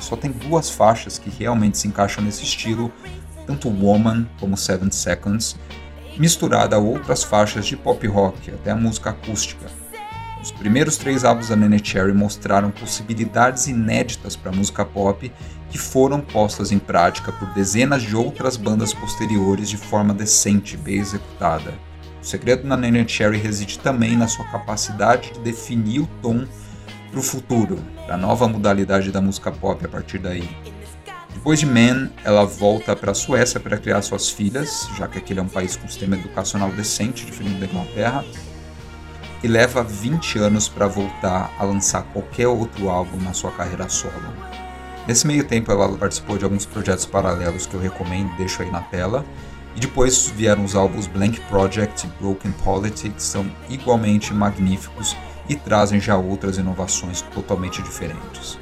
Só 0.00 0.16
tem 0.16 0.30
duas 0.30 0.68
faixas 0.68 1.18
que 1.18 1.30
realmente 1.30 1.78
se 1.78 1.88
encaixam 1.88 2.22
nesse 2.22 2.42
estilo, 2.42 2.92
tanto 3.46 3.70
Woman 3.70 4.28
como 4.38 4.54
Seven 4.54 4.90
Seconds, 4.90 5.56
misturada 6.18 6.76
a 6.76 6.78
outras 6.78 7.24
faixas 7.24 7.64
de 7.64 7.74
pop 7.74 8.06
rock, 8.06 8.50
até 8.50 8.72
a 8.72 8.76
música 8.76 9.08
acústica. 9.08 9.64
Os 10.46 10.52
primeiros 10.52 10.96
três 10.96 11.24
álbuns 11.24 11.48
da 11.48 11.56
Nene 11.56 11.80
Cherry 11.82 12.12
mostraram 12.12 12.70
possibilidades 12.70 13.66
inéditas 13.66 14.36
para 14.36 14.52
a 14.52 14.54
música 14.54 14.84
pop 14.84 15.32
que 15.68 15.76
foram 15.76 16.20
postas 16.20 16.70
em 16.70 16.78
prática 16.78 17.32
por 17.32 17.52
dezenas 17.52 18.04
de 18.04 18.14
outras 18.14 18.56
bandas 18.56 18.94
posteriores 18.94 19.68
de 19.68 19.76
forma 19.76 20.14
decente 20.14 20.74
e 20.74 20.78
bem 20.78 20.98
executada. 20.98 21.74
O 22.22 22.24
segredo 22.24 22.64
na 22.64 22.76
Nene 22.76 23.04
Cherry 23.08 23.38
reside 23.38 23.80
também 23.80 24.16
na 24.16 24.28
sua 24.28 24.44
capacidade 24.44 25.32
de 25.32 25.40
definir 25.40 26.02
o 26.02 26.08
tom 26.22 26.46
para 27.10 27.18
o 27.18 27.24
futuro, 27.24 27.80
para 28.04 28.14
a 28.14 28.18
nova 28.18 28.46
modalidade 28.46 29.10
da 29.10 29.20
música 29.20 29.50
pop 29.50 29.84
a 29.84 29.88
partir 29.88 30.18
daí. 30.18 30.48
Depois 31.34 31.58
de 31.58 31.66
Man, 31.66 32.08
ela 32.24 32.44
volta 32.44 32.94
para 32.94 33.10
a 33.10 33.14
Suécia 33.14 33.58
para 33.58 33.78
criar 33.78 34.00
suas 34.00 34.30
filhas, 34.30 34.88
já 34.96 35.08
que 35.08 35.18
aquele 35.18 35.40
é 35.40 35.42
um 35.42 35.48
país 35.48 35.74
com 35.74 35.88
sistema 35.88 36.14
educacional 36.14 36.70
decente, 36.70 37.26
diferente 37.26 37.58
da 37.58 37.66
Inglaterra, 37.66 38.24
e 39.42 39.48
leva 39.48 39.82
20 39.82 40.38
anos 40.38 40.68
para 40.68 40.86
voltar 40.86 41.52
a 41.58 41.64
lançar 41.64 42.02
qualquer 42.04 42.48
outro 42.48 42.88
álbum 42.88 43.18
na 43.18 43.32
sua 43.32 43.50
carreira 43.50 43.88
solo. 43.88 44.32
Nesse 45.06 45.26
meio 45.26 45.44
tempo, 45.44 45.70
ela 45.70 45.96
participou 45.96 46.36
de 46.36 46.44
alguns 46.44 46.66
projetos 46.66 47.06
paralelos 47.06 47.64
que 47.64 47.74
eu 47.74 47.80
recomendo, 47.80 48.36
deixo 48.36 48.62
aí 48.62 48.70
na 48.70 48.80
tela. 48.80 49.24
E 49.76 49.80
depois 49.80 50.28
vieram 50.28 50.64
os 50.64 50.74
álbuns 50.74 51.06
Blank 51.06 51.38
Project 51.42 52.06
e 52.06 52.10
Broken 52.20 52.50
Politics, 52.64 53.22
são 53.22 53.46
igualmente 53.68 54.32
magníficos 54.32 55.14
e 55.48 55.54
trazem 55.54 56.00
já 56.00 56.16
outras 56.16 56.56
inovações 56.58 57.20
totalmente 57.20 57.82
diferentes. 57.82 58.58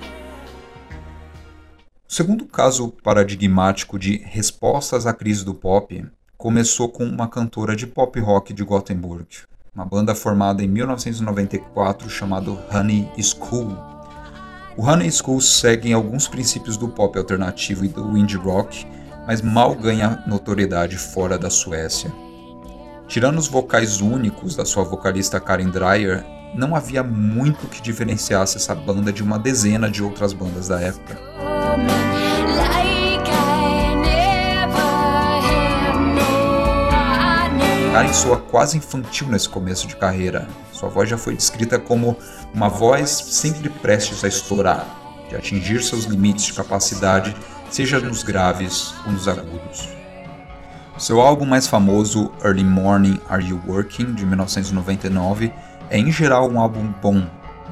O 2.07 2.13
segundo 2.13 2.45
caso 2.47 2.93
paradigmático 3.03 3.99
de 3.99 4.19
respostas 4.19 5.07
à 5.07 5.15
crise 5.15 5.45
do 5.45 5.55
pop 5.55 6.05
começou 6.37 6.89
com 6.89 7.05
uma 7.05 7.29
cantora 7.29 7.75
de 7.75 7.87
pop 7.87 8.19
rock 8.21 8.53
de 8.53 8.63
Gothenburg, 8.63 9.27
uma 9.75 9.85
banda 9.85 10.15
formada 10.15 10.63
em 10.63 10.69
1994 10.69 12.09
chamado 12.09 12.57
Honey 12.73 13.11
School. 13.21 13.77
O 14.77 14.87
Honey 14.87 15.11
School 15.11 15.41
segue 15.41 15.93
alguns 15.93 16.29
princípios 16.29 16.77
do 16.77 16.89
pop 16.89 17.19
alternativo 17.19 17.85
e 17.85 17.89
do 17.89 18.17
indie 18.17 18.37
rock, 18.37 18.87
mas 19.27 19.43
mal 19.43 19.75
ganha 19.75 20.23
notoriedade 20.29 20.97
fora 20.97 21.37
da 21.37 21.51
Suécia. 21.51 22.13
Tirando 23.09 23.39
os 23.39 23.49
vocais 23.49 24.01
únicos 24.01 24.55
da 24.55 24.65
sua 24.65 24.85
vocalista 24.85 25.41
Karen 25.41 25.71
Dreyer, 25.71 26.25
não 26.55 26.77
havia 26.77 27.03
muito 27.03 27.67
que 27.67 27.83
diferenciasse 27.83 28.57
essa 28.57 28.75
banda 28.77 29.13
de 29.13 29.25
uma 29.25 29.39
dezena 29.41 29.91
de 29.91 30.05
outras 30.05 30.33
bandas 30.33 30.69
da 30.69 30.81
época. 30.81 31.19
Karen 37.95 38.13
soa 38.13 38.39
quase 38.39 38.77
infantil 38.77 39.29
nesse 39.29 39.49
começo 39.49 39.87
de 39.87 39.95
carreira. 39.95 40.49
Sua 40.73 40.89
voz 40.89 41.09
já 41.09 41.17
foi 41.17 41.37
descrita 41.37 41.79
como 41.79 42.17
uma 42.53 42.69
voz 42.69 43.09
sempre 43.09 43.69
prestes 43.69 44.25
a 44.25 44.27
estourar, 44.27 44.85
de 45.29 45.37
atingir 45.37 45.81
seus 45.81 46.03
limites 46.03 46.47
de 46.47 46.55
capacidade, 46.55 47.37
seja 47.71 48.01
nos 48.01 48.25
graves 48.25 48.93
ou 49.07 49.13
nos 49.13 49.29
agudos. 49.29 49.89
Seu 50.99 51.21
álbum 51.21 51.45
mais 51.47 51.69
famoso, 51.69 52.33
Early 52.45 52.65
Morning 52.65 53.21
Are 53.29 53.47
You 53.49 53.63
Working, 53.65 54.13
de 54.15 54.27
1999, 54.27 55.53
é 55.89 55.97
em 55.97 56.11
geral 56.11 56.51
um 56.51 56.59
álbum 56.59 56.93
bom, 57.01 57.25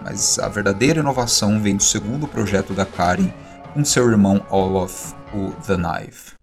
mas 0.05 0.39
a 0.39 0.49
verdadeira 0.49 1.01
inovação 1.01 1.61
vem 1.61 1.77
do 1.77 1.83
segundo 1.83 2.29
projeto 2.29 2.73
da 2.73 2.87
Karen 2.87 3.33
com 3.75 3.85
seu 3.85 4.09
irmão 4.09 4.41
Olaf, 4.49 5.15
o 5.35 5.51
The 5.67 5.75
Knife. 5.75 6.42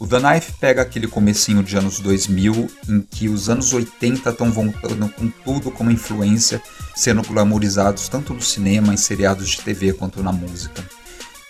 O 0.00 0.06
The 0.06 0.18
Knife 0.18 0.52
pega 0.58 0.80
aquele 0.80 1.06
comecinho 1.06 1.62
de 1.62 1.76
anos 1.76 2.00
2000 2.00 2.70
em 2.88 3.02
que 3.02 3.28
os 3.28 3.50
anos 3.50 3.74
80 3.74 4.30
estão 4.30 4.50
voltando 4.50 5.06
com 5.10 5.28
tudo 5.28 5.70
como 5.70 5.90
influência, 5.90 6.62
sendo 6.96 7.20
glamorizados 7.20 8.08
tanto 8.08 8.32
no 8.32 8.40
cinema, 8.40 8.94
em 8.94 8.96
seriados 8.96 9.50
de 9.50 9.60
TV 9.60 9.92
quanto 9.92 10.22
na 10.22 10.32
música. 10.32 10.82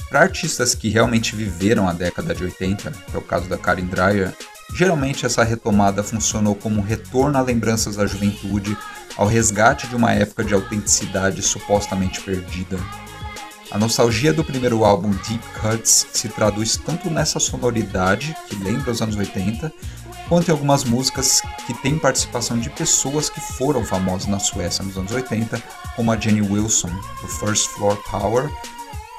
Para 0.09 0.23
artistas 0.23 0.75
que 0.75 0.89
realmente 0.89 1.37
viveram 1.37 1.89
a 1.89 1.93
década 1.93 2.35
de 2.35 2.43
80, 2.43 2.91
que 2.91 3.15
é 3.15 3.19
o 3.21 3.23
caso 3.23 3.49
da 3.49 3.57
Karen 3.57 3.87
Dreyer, 3.87 4.35
geralmente 4.75 5.25
essa 5.25 5.45
retomada 5.45 6.03
funcionou 6.03 6.57
como 6.57 6.81
um 6.81 6.85
retorno 6.85 7.39
a 7.39 7.43
lembranças 7.43 7.95
da 7.95 8.05
juventude, 8.05 8.77
ao 9.17 9.29
resgate 9.29 9.87
de 9.87 9.95
uma 9.95 10.13
época 10.13 10.43
de 10.43 10.55
autenticidade 10.55 11.41
supostamente 11.41 12.21
perdida. 12.21 12.81
A 13.71 13.79
nostalgia 13.79 14.33
do 14.33 14.43
primeiro 14.43 14.85
álbum 14.85 15.11
Deep 15.11 15.45
Cuts 15.61 16.09
se 16.13 16.29
traduz 16.29 16.77
tanto 16.77 17.09
nessa 17.09 17.39
sonoridade, 17.39 18.37
que 18.49 18.57
lembra 18.57 18.91
os 18.91 19.01
anos 19.01 19.15
80, 19.15 19.73
quanto 20.29 20.49
em 20.49 20.51
algumas 20.51 20.83
músicas 20.83 21.41
que 21.67 21.75
têm 21.75 21.97
participação 21.97 22.59
de 22.59 22.69
pessoas 22.69 23.31
que 23.31 23.41
foram 23.41 23.85
famosas 23.85 24.27
na 24.27 24.41
Suécia 24.41 24.85
nos 24.85 24.99
anos 24.99 25.13
80, 25.13 25.63
como 25.95 26.11
a 26.11 26.17
Jenny 26.19 26.43
Wilson, 26.43 26.91
do 27.23 27.29
First 27.29 27.69
Floor 27.69 27.97
Power, 28.11 28.51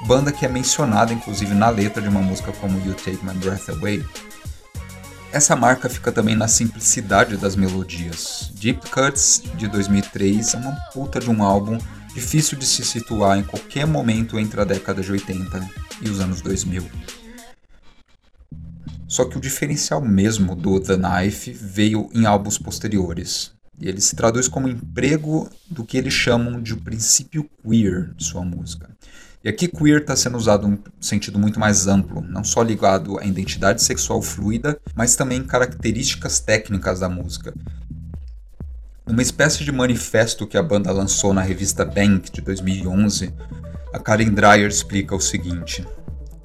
banda 0.06 0.30
que 0.30 0.44
é 0.44 0.48
mencionada 0.50 1.14
inclusive 1.14 1.54
na 1.54 1.70
letra 1.70 2.02
de 2.02 2.08
uma 2.08 2.20
música 2.20 2.52
como 2.52 2.78
You 2.86 2.92
Take 2.92 3.24
My 3.24 3.32
Breath 3.32 3.70
Away. 3.70 4.04
Essa 5.32 5.56
marca 5.56 5.88
fica 5.88 6.12
também 6.12 6.36
na 6.36 6.46
simplicidade 6.46 7.38
das 7.38 7.56
melodias. 7.56 8.52
Deep 8.56 8.90
Cuts, 8.90 9.44
de 9.54 9.66
2003, 9.66 10.52
é 10.52 10.56
uma 10.58 10.76
puta 10.92 11.18
de 11.18 11.30
um 11.30 11.42
álbum 11.42 11.78
difícil 12.14 12.58
de 12.58 12.66
se 12.66 12.84
situar 12.84 13.38
em 13.38 13.42
qualquer 13.42 13.86
momento 13.86 14.38
entre 14.38 14.60
a 14.60 14.64
década 14.64 15.02
de 15.02 15.10
80 15.10 15.68
e 16.00 16.08
os 16.08 16.20
anos 16.20 16.40
2000. 16.40 16.84
Só 19.08 19.24
que 19.26 19.36
o 19.36 19.40
diferencial 19.40 20.00
mesmo 20.00 20.56
do 20.56 20.80
The 20.80 20.96
Knife 20.96 21.52
veio 21.52 22.08
em 22.14 22.24
álbuns 22.24 22.56
posteriores. 22.56 23.52
E 23.78 23.88
ele 23.88 24.00
se 24.00 24.14
traduz 24.16 24.48
como 24.48 24.68
emprego 24.68 25.50
do 25.70 25.84
que 25.84 25.98
eles 25.98 26.14
chamam 26.14 26.62
de 26.62 26.72
o 26.72 26.80
princípio 26.80 27.48
queer 27.62 28.14
de 28.14 28.24
sua 28.24 28.42
música. 28.42 28.88
E 29.44 29.48
aqui 29.48 29.66
queer 29.66 30.02
está 30.02 30.14
sendo 30.14 30.38
usado 30.38 30.68
em 30.68 30.72
um 30.72 30.78
sentido 31.00 31.38
muito 31.38 31.58
mais 31.58 31.88
amplo, 31.88 32.22
não 32.22 32.44
só 32.44 32.62
ligado 32.62 33.18
à 33.18 33.24
identidade 33.24 33.82
sexual 33.82 34.22
fluida, 34.22 34.78
mas 34.94 35.16
também 35.16 35.42
características 35.42 36.38
técnicas 36.38 37.00
da 37.00 37.08
música, 37.08 37.52
numa 39.06 39.22
espécie 39.22 39.64
de 39.64 39.72
manifesto 39.72 40.46
que 40.46 40.56
a 40.56 40.62
banda 40.62 40.92
lançou 40.92 41.34
na 41.34 41.42
revista 41.42 41.84
Bank 41.84 42.30
de 42.30 42.40
2011, 42.40 43.34
a 43.92 43.98
Karen 43.98 44.30
Dreyer 44.30 44.68
explica 44.68 45.14
o 45.14 45.20
seguinte: 45.20 45.86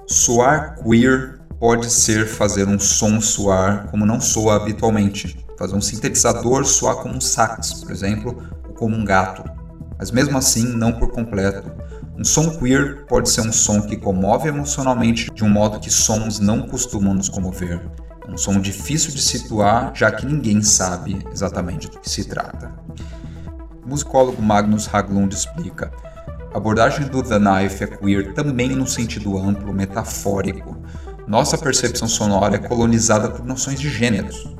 Soar 0.06 0.76
queer 0.82 1.38
pode 1.58 1.90
ser 1.90 2.26
fazer 2.26 2.66
um 2.66 2.78
som 2.78 3.20
soar 3.20 3.88
como 3.90 4.04
não 4.04 4.20
soa 4.20 4.56
habitualmente, 4.56 5.44
fazer 5.58 5.74
um 5.74 5.80
sintetizador 5.80 6.64
soar 6.64 6.96
como 6.96 7.14
um 7.14 7.20
sax, 7.20 7.84
por 7.84 7.92
exemplo, 7.92 8.42
ou 8.66 8.74
como 8.74 8.96
um 8.96 9.04
gato, 9.04 9.44
mas 9.98 10.10
mesmo 10.10 10.36
assim 10.36 10.64
não 10.64 10.92
por 10.92 11.10
completo. 11.10 11.70
Um 12.16 12.24
som 12.24 12.50
queer 12.58 13.06
pode 13.06 13.30
ser 13.30 13.42
um 13.42 13.52
som 13.52 13.80
que 13.82 13.96
comove 13.96 14.48
emocionalmente 14.48 15.30
de 15.32 15.44
um 15.44 15.48
modo 15.48 15.78
que 15.78 15.90
sons 15.90 16.40
não 16.40 16.62
costumam 16.62 17.14
nos 17.14 17.28
comover 17.28 17.80
um 18.28 18.36
som 18.36 18.60
difícil 18.60 19.12
de 19.12 19.22
situar, 19.22 19.92
já 19.94 20.10
que 20.12 20.26
ninguém 20.26 20.62
sabe 20.62 21.24
exatamente 21.32 21.88
do 21.88 21.98
que 21.98 22.10
se 22.10 22.24
trata. 22.24 22.74
O 23.84 23.88
musicólogo 23.88 24.42
Magnus 24.42 24.86
Haglund 24.92 25.34
explica: 25.34 25.90
a 26.52 26.58
abordagem 26.58 27.06
do 27.06 27.22
The 27.22 27.38
Knife 27.38 27.84
é 27.84 27.86
queer 27.86 28.34
também 28.34 28.70
no 28.70 28.86
sentido 28.86 29.38
amplo, 29.38 29.72
metafórico. 29.72 30.76
Nossa 31.26 31.56
percepção 31.56 32.06
sonora 32.06 32.56
é 32.56 32.58
colonizada 32.58 33.30
por 33.30 33.44
noções 33.44 33.80
de 33.80 33.88
gêneros. 33.88 34.54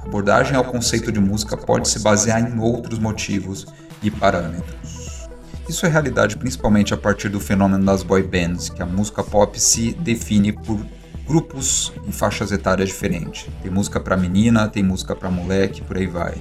A 0.00 0.06
abordagem 0.06 0.56
ao 0.56 0.64
conceito 0.64 1.10
de 1.10 1.20
música 1.20 1.56
pode 1.56 1.88
se 1.88 2.00
basear 2.00 2.40
em 2.40 2.58
outros 2.60 2.98
motivos 2.98 3.66
e 4.02 4.10
parâmetros. 4.10 5.28
Isso 5.68 5.84
é 5.84 5.88
realidade 5.88 6.36
principalmente 6.36 6.94
a 6.94 6.96
partir 6.96 7.28
do 7.28 7.40
fenômeno 7.40 7.84
das 7.84 8.04
boy 8.04 8.22
bands, 8.22 8.68
que 8.68 8.80
a 8.80 8.86
música 8.86 9.24
pop 9.24 9.60
se 9.60 9.92
define 9.94 10.52
por 10.52 10.78
grupos 11.26 11.92
e 12.06 12.12
faixas 12.12 12.52
etárias 12.52 12.88
diferentes. 12.88 13.46
Tem 13.62 13.70
música 13.70 13.98
para 13.98 14.16
menina, 14.16 14.68
tem 14.68 14.82
música 14.82 15.14
para 15.14 15.30
moleque, 15.30 15.82
por 15.82 15.96
aí 15.96 16.06
vai. 16.06 16.34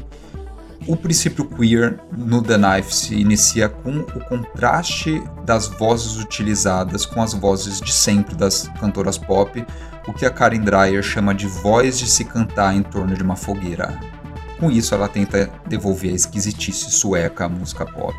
O 0.88 0.96
princípio 0.96 1.46
queer 1.46 2.00
no 2.16 2.44
The 2.44 2.58
Knife 2.58 2.94
se 2.94 3.16
inicia 3.16 3.68
com 3.68 4.02
o 4.02 4.20
contraste 4.26 5.24
das 5.44 5.66
vozes 5.66 6.18
utilizadas 6.18 7.08
com 7.08 7.24
as 7.24 7.34
vozes 7.34 7.82
de 7.82 7.92
sempre 7.92 8.36
das 8.36 8.68
cantoras 8.80 9.18
pop, 9.18 9.66
o 10.08 10.14
que 10.14 10.28
a 10.28 10.30
Karen 10.30 10.60
Dreyer 10.60 11.02
chama 11.02 11.34
de 11.34 11.48
voz 11.48 11.98
de 11.98 12.08
se 12.08 12.24
cantar 12.24 12.76
em 12.76 12.84
torno 12.84 13.16
de 13.16 13.24
uma 13.24 13.36
fogueira. 13.36 14.00
Com 14.60 14.70
isso, 14.70 14.94
ela 14.94 15.08
tenta 15.08 15.50
devolver 15.68 16.12
a 16.12 16.16
esquisitice 16.16 16.92
sueca 16.92 17.46
à 17.46 17.50
música 17.50 17.84
pop. 17.86 18.16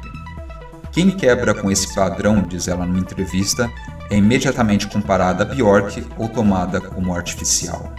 Quem 0.91 1.11
quebra 1.11 1.55
com 1.55 1.71
esse 1.71 1.95
padrão, 1.95 2.43
diz 2.43 2.67
ela 2.67 2.85
numa 2.85 2.99
entrevista, 2.99 3.71
é 4.11 4.17
imediatamente 4.17 4.87
comparada 4.87 5.43
a 5.43 5.47
Bjork 5.47 6.07
ou 6.17 6.29
tomada 6.29 6.81
como 6.81 7.15
artificial. 7.15 7.93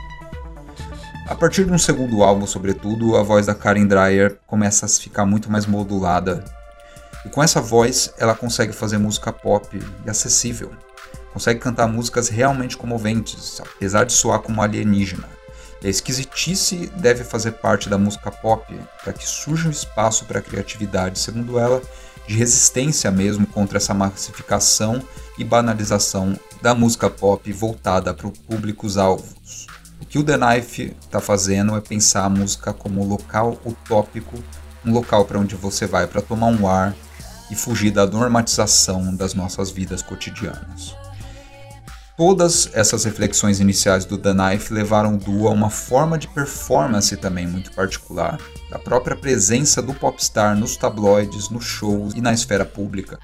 A 1.28 1.36
partir 1.36 1.66
de 1.66 1.74
um 1.74 1.78
segundo 1.78 2.24
álbum, 2.24 2.48
sobretudo, 2.48 3.18
a 3.18 3.24
voz 3.24 3.46
da 3.46 3.54
Karen 3.54 3.86
Dreyer 3.86 4.40
começa 4.48 4.86
a 4.86 4.90
ficar 4.90 5.26
muito 5.26 5.52
mais 5.52 5.66
modulada. 5.66 6.44
E 7.26 7.30
com 7.30 7.44
essa 7.44 7.60
voz, 7.60 8.14
ela 8.18 8.34
consegue 8.34 8.72
fazer 8.72 8.98
música 8.98 9.34
pop 9.34 9.68
e 10.06 10.10
acessível. 10.10 10.72
Consegue 11.34 11.60
cantar 11.60 11.88
músicas 11.88 12.30
realmente 12.30 12.78
comoventes, 12.78 13.60
apesar 13.60 14.06
de 14.06 14.14
soar 14.14 14.40
como 14.40 14.62
alienígena. 14.62 15.37
A 15.84 15.88
esquisitice 15.88 16.88
deve 16.96 17.24
fazer 17.24 17.52
parte 17.54 17.88
da 17.88 17.98
música 17.98 18.32
pop 18.32 18.78
para 19.04 19.14
que 19.14 19.28
surja 19.28 19.68
um 19.68 19.72
espaço 19.72 20.26
para 20.26 20.40
a 20.40 20.42
criatividade, 20.42 21.20
segundo 21.20 21.60
ela, 21.60 21.82
de 22.28 22.36
resistência 22.36 23.10
mesmo 23.12 23.46
contra 23.48 23.78
essa 23.78 23.94
massificação 23.94 25.02
e 25.38 25.44
banalização 25.44 26.38
da 26.62 26.74
música 26.74 27.10
pop 27.10 27.52
voltada 27.54 28.14
para 28.14 28.28
os 28.28 28.38
públicos 28.40 28.98
alvos. 28.98 29.68
O 30.02 30.06
que 30.06 30.18
o 30.18 30.24
The 30.24 30.38
Knife 30.38 30.96
está 31.02 31.20
fazendo 31.20 31.76
é 31.76 31.82
pensar 31.82 32.26
a 32.26 32.30
música 32.30 32.74
como 32.74 33.04
um 33.04 33.08
local 33.08 33.60
utópico, 33.66 34.38
um 34.86 34.92
local 34.92 35.26
para 35.26 35.40
onde 35.40 35.56
você 35.56 35.86
vai 35.86 36.08
para 36.08 36.22
tomar 36.22 36.48
um 36.48 36.68
ar 36.68 36.96
e 37.50 37.56
fugir 37.56 37.92
da 37.92 38.06
normatização 38.06 39.16
das 39.16 39.34
nossas 39.34 39.70
vidas 39.70 40.02
cotidianas. 40.02 40.96
Todas 42.18 42.68
essas 42.74 43.04
reflexões 43.04 43.60
iniciais 43.60 44.04
do 44.04 44.18
The 44.18 44.34
Knife 44.34 44.74
levaram 44.74 45.14
o 45.14 45.18
duo 45.20 45.48
a 45.48 45.52
uma 45.52 45.70
forma 45.70 46.18
de 46.18 46.28
performance 46.28 47.16
também 47.16 47.46
muito 47.46 47.72
particular, 47.74 48.40
da 48.72 48.80
própria 48.80 49.16
presença 49.16 49.84
do 49.84 49.94
popstar 49.94 50.58
nos 50.58 50.76
tabloides, 50.76 51.52
nos 51.52 51.64
shows 51.64 52.16
e 52.16 52.22
na 52.22 52.34
esfera 52.34 52.66
pública. 52.66 53.20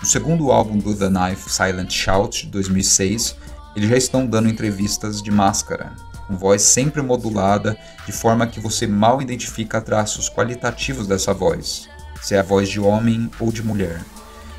No 0.00 0.06
segundo 0.06 0.50
álbum 0.50 0.78
do 0.78 0.94
The 0.94 1.08
Knife, 1.10 1.50
Silent 1.50 1.90
Shout, 1.90 2.46
de 2.46 2.52
2006, 2.52 3.36
eles 3.76 3.90
já 3.90 3.96
estão 3.98 4.26
dando 4.26 4.48
entrevistas 4.48 5.20
de 5.20 5.30
máscara, 5.30 5.92
com 6.26 6.34
voz 6.34 6.62
sempre 6.62 7.02
modulada, 7.02 7.76
de 8.06 8.12
forma 8.12 8.46
que 8.46 8.58
você 8.58 8.86
mal 8.86 9.20
identifica 9.20 9.82
traços 9.82 10.30
qualitativos 10.30 11.06
dessa 11.06 11.34
voz, 11.34 11.90
se 12.22 12.34
é 12.34 12.38
a 12.38 12.42
voz 12.42 12.70
de 12.70 12.80
homem 12.80 13.30
ou 13.38 13.52
de 13.52 13.62
mulher 13.62 14.00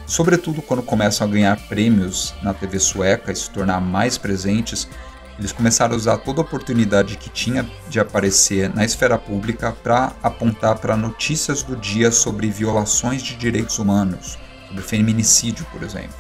sobretudo 0.06 0.62
quando 0.62 0.84
começam 0.84 1.28
a 1.28 1.30
ganhar 1.30 1.58
prêmios 1.68 2.34
na 2.42 2.54
TV 2.54 2.80
sueca 2.80 3.32
e 3.32 3.36
se 3.36 3.50
tornar 3.50 3.80
mais 3.80 4.18
presentes, 4.18 4.88
eles 5.40 5.52
começaram 5.52 5.96
a 5.96 5.98
usar 5.98 6.18
toda 6.18 6.42
a 6.42 6.44
oportunidade 6.44 7.18
que 7.18 7.30
tinha 7.30 7.68
de 7.90 8.00
aparecer 8.00 8.74
na 8.74 8.86
esfera 8.86 9.18
pública 9.18 9.72
para 9.84 10.14
apontar 10.22 10.78
para 10.78 10.96
notícias 10.96 11.64
do 11.64 11.76
dia 11.76 12.12
sobre 12.12 12.50
violações 12.50 13.24
de 13.24 13.36
direitos 13.36 13.80
humanos, 13.80 14.38
sobre 14.68 14.84
feminicídio, 14.84 15.66
por 15.72 15.82
exemplo. 15.82 16.16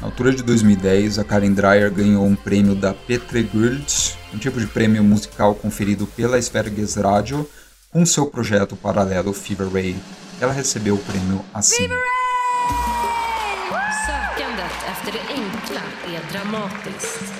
Na 0.00 0.08
altura 0.08 0.34
de 0.34 0.42
2010, 0.42 1.18
a 1.18 1.24
Karen 1.24 1.52
Dreyer 1.52 1.90
ganhou 1.90 2.26
um 2.26 2.36
prêmio 2.36 2.74
da 2.74 2.92
Petre 2.92 3.42
Guld, 3.44 4.18
um 4.34 4.38
tipo 4.38 4.60
de 4.60 4.66
prêmio 4.66 5.02
musical 5.02 5.54
conferido 5.54 6.06
pela 6.06 6.38
Sveriges 6.38 6.96
Radio, 6.96 7.48
com 7.90 8.04
seu 8.04 8.26
projeto 8.26 8.76
paralelo 8.76 9.32
Fever 9.32 9.72
Ray. 9.72 9.96
Ela 10.40 10.52
recebeu 10.52 10.96
o 10.96 10.98
prêmio 10.98 11.42
assim. 11.54 11.88
Efter 15.04 15.12
det 15.12 15.34
enkla 15.34 15.80
är 16.06 16.32
dramatiskt. 16.32 17.32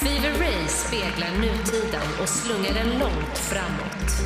Fever 0.00 0.38
Ray 0.38 0.68
speglar 0.68 1.30
nutiden 1.40 2.08
och 2.22 2.28
slungar 2.28 2.74
den 2.74 2.98
långt 2.98 3.38
framåt. 3.38 4.22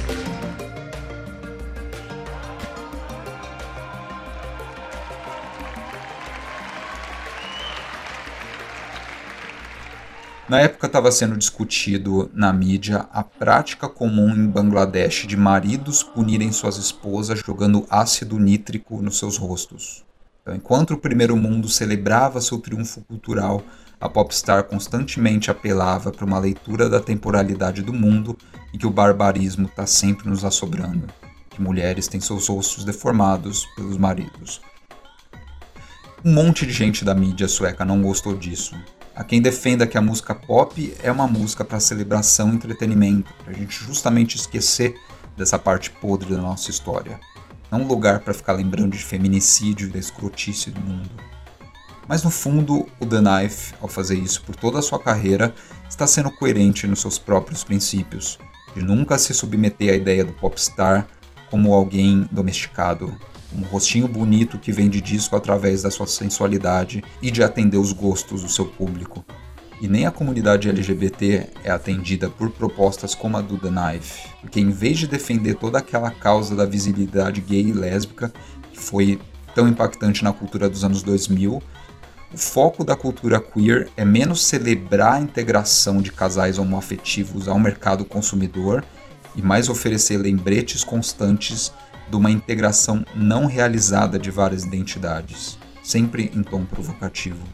Na 10.49 10.61
época 10.61 10.87
estava 10.87 11.11
sendo 11.11 11.37
discutido 11.37 12.31
na 12.33 12.53
mídia 12.53 13.07
a 13.12 13.23
prática 13.23 13.89
comum 13.89 14.31
em 14.31 14.49
Bangladesh 14.49 15.27
de 15.27 15.37
maridos 15.37 16.03
punirem 16.03 16.53
suas 16.53 16.79
esposas 16.79 17.41
jogando 17.47 17.87
ácido 17.91 18.39
nítrico 18.39 19.03
nos 19.03 19.19
seus 19.19 19.39
rostos. 19.39 20.06
Então, 20.47 20.55
enquanto 20.55 20.93
o 20.93 20.97
primeiro 20.97 21.37
mundo 21.37 21.69
celebrava 21.69 22.41
seu 22.41 22.59
triunfo 22.59 23.01
cultural, 23.01 23.65
a 24.01 24.09
popstar 24.09 24.63
constantemente 24.63 25.51
apelava 25.51 26.13
para 26.13 26.25
uma 26.25 26.39
leitura 26.39 26.89
da 26.89 27.01
temporalidade 27.01 27.83
do 27.83 27.93
mundo 27.93 28.39
e 28.73 28.79
que 28.79 28.87
o 28.87 28.91
barbarismo 28.91 29.67
está 29.67 29.89
sempre 29.89 30.31
nos 30.31 30.45
assobrando, 30.45 31.09
que 31.51 31.61
mulheres 31.61 32.07
têm 32.07 32.21
seus 32.21 32.47
rostos 32.47 32.85
deformados 32.85 33.67
pelos 33.75 33.99
maridos. 33.99 34.61
Um 36.25 36.33
monte 36.33 36.65
de 36.65 36.73
gente 36.73 37.05
da 37.05 37.13
mídia 37.13 37.49
sueca 37.49 37.85
não 37.85 38.01
gostou 38.01 38.37
disso, 38.37 38.77
a 39.17 39.25
quem 39.25 39.43
defenda 39.43 39.85
que 39.85 39.99
a 39.99 40.03
música 40.03 40.33
pop 40.33 40.95
é 41.03 41.11
uma 41.11 41.27
música 41.27 41.65
para 41.65 41.81
celebração 41.81 42.53
e 42.53 42.55
entretenimento, 42.55 43.35
para 43.43 43.53
a 43.53 43.57
gente 43.57 43.85
justamente 43.85 44.37
esquecer 44.37 44.95
dessa 45.37 45.59
parte 45.59 45.91
podre 45.91 46.31
da 46.31 46.41
nossa 46.41 46.71
história. 46.71 47.19
Não 47.71 47.83
um 47.83 47.87
lugar 47.87 48.21
para 48.21 48.35
ficar 48.35 48.53
lembrando 48.53 48.97
de 48.97 49.05
feminicídio 49.05 49.89
e 49.89 49.91
da 49.91 49.99
escrotice 49.99 50.71
do 50.71 50.81
mundo. 50.81 51.11
Mas 52.09 52.23
no 52.23 52.31
fundo, 52.31 52.87
o 53.01 53.07
The 53.07 53.21
Knife, 53.21 53.75
ao 53.81 53.89
fazer 53.89 54.17
isso 54.17 54.43
por 54.43 54.55
toda 54.55 54.79
a 54.79 54.83
sua 54.83 54.99
carreira, 54.99 55.53
está 55.89 56.07
sendo 56.07 56.31
coerente 56.31 56.87
nos 56.87 57.01
seus 57.01 57.19
próprios 57.19 57.65
princípios, 57.65 58.39
de 58.75 58.83
nunca 58.83 59.19
se 59.19 59.35
submeter 59.35 59.93
à 59.93 59.97
ideia 59.97 60.25
do 60.25 60.33
popstar 60.33 61.09
como 61.51 61.75
alguém 61.75 62.29
domesticado, 62.31 63.17
um 63.53 63.63
rostinho 63.63 64.07
bonito 64.07 64.59
que 64.59 64.73
vende 64.73 65.01
disco 65.01 65.35
através 65.35 65.83
da 65.83 65.91
sua 65.91 66.07
sensualidade 66.07 67.03
e 67.23 67.31
de 67.31 67.43
atender 67.43 67.79
os 67.79 67.93
gostos 67.93 68.43
do 68.43 68.49
seu 68.49 68.67
público. 68.67 69.25
E 69.81 69.89
nem 69.89 70.07
a 70.07 70.11
comunidade 70.11 70.69
LGBT 70.69 71.49
é 71.62 71.71
atendida 71.71 72.31
por 72.31 72.51
propostas 72.51 73.15
como 73.15 73.37
a 73.37 73.43
do 73.43 73.59
The 73.59 73.69
Knife, 73.69 74.29
porque 74.41 74.59
em 74.59 74.71
vez 74.71 74.99
de 74.99 75.07
defender 75.07 75.55
toda 75.57 75.79
aquela 75.79 76.11
causa 76.11 76.57
da 76.57 76.65
visibilidade 76.65 77.43
gay 77.43 77.61
e 77.61 77.73
lésbica, 77.73 78.33
que 78.73 78.79
foi 78.79 79.21
tão 79.55 79.69
impactante 79.69 80.25
na 80.25 80.33
cultura 80.33 80.69
dos 80.69 80.83
anos 80.83 81.03
2000, 81.03 81.62
o 82.33 82.39
foco 82.39 82.85
da 82.85 82.97
cultura 82.97 83.41
queer 83.41 83.89
é 83.97 84.05
menos 84.05 84.45
celebrar 84.45 85.15
a 85.15 85.21
integração 85.21 86.03
de 86.03 86.11
casais 86.11 86.59
homoafetivos 86.59 87.47
ao 87.47 87.59
mercado 87.59 88.05
consumidor 88.05 88.85
e 89.37 89.43
mais 89.43 89.69
oferecer 89.69 90.17
lembretes 90.17 90.83
constantes 90.83 91.73
de 92.09 92.17
uma 92.17 92.31
integração 92.31 93.05
não 93.15 93.47
realizada 93.47 94.19
de 94.19 94.31
várias 94.31 94.65
identidades, 94.65 95.59
sempre 95.83 96.31
em 96.35 96.43
tom 96.43 96.65
provocativo. 96.65 97.45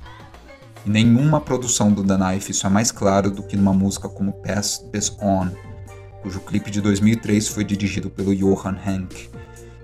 Em 0.85 0.91
nenhuma 0.91 1.41
produção 1.41 1.93
do 1.93 2.03
The 2.03 2.17
Knife 2.17 2.51
isso 2.51 2.67
é 2.67 2.71
mais 2.71 2.91
claro 2.91 3.31
do 3.31 3.43
que 3.43 3.57
numa 3.57 3.73
música 3.73 4.09
como 4.09 4.33
Pass 4.33 4.79
This 4.91 5.17
On, 5.23 5.49
cujo 6.23 6.41
clipe 6.41 6.71
de 6.71 6.81
2003 6.81 7.49
foi 7.49 7.65
dirigido 7.65 8.11
pelo 8.11 8.35
Johan 8.35 8.77
Henk. 8.85 9.31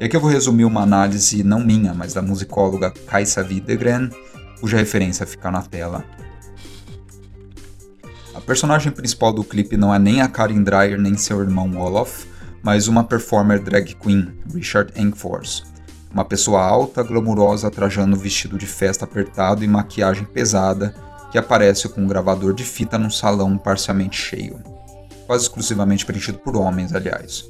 E 0.01 0.05
aqui 0.05 0.17
eu 0.17 0.21
vou 0.21 0.31
resumir 0.31 0.65
uma 0.65 0.83
análise 0.83 1.43
não 1.45 1.61
minha, 1.61 1.95
mas 1.95 2.15
da 2.15 2.23
musicóloga 2.23 2.91
Kajsa 2.91 3.43
Widegren, 3.43 4.11
cuja 4.61 4.77
referência 4.77 5.25
fica 5.25 5.51
na 5.51 5.63
tela. 5.63 6.05
A 8.35 8.41
personagem 8.41 8.91
principal 8.91 9.33
do 9.33 9.45
clipe 9.45 9.77
não 9.77 9.95
é 9.95 9.99
nem 9.99 10.21
a 10.21 10.29
Karin 10.29 10.63
Dreyer 10.63 11.01
nem 11.01 11.17
seu 11.17 11.41
irmão 11.41 11.77
Olaf, 11.77 12.25
mas 12.63 12.89
uma 12.89 13.05
performer 13.05 13.63
drag 13.63 13.95
queen, 13.95 14.33
Richard 14.53 14.93
Engfors. 15.01 15.65
Uma 16.13 16.25
pessoa 16.25 16.63
alta, 16.63 17.03
glamurosa, 17.03 17.71
trajando 17.71 18.17
vestido 18.17 18.57
de 18.57 18.67
festa 18.67 19.05
apertado 19.05 19.63
e 19.63 19.69
maquiagem 19.69 20.25
pesada, 20.25 20.95
que 21.31 21.39
aparece 21.39 21.89
com 21.89 22.01
um 22.01 22.07
gravador 22.07 22.55
de 22.55 22.65
fita 22.65 22.99
num 22.99 23.11
salão 23.11 23.59
parcialmente 23.59 24.17
cheio. 24.17 24.63
Quase 25.27 25.45
exclusivamente 25.45 26.07
preenchido 26.07 26.39
por 26.39 26.57
homens, 26.57 26.95
aliás. 26.95 27.45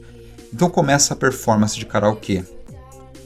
Então 0.52 0.68
começa 0.68 1.14
a 1.14 1.16
performance 1.16 1.78
de 1.78 1.86
karaokê. 1.86 2.42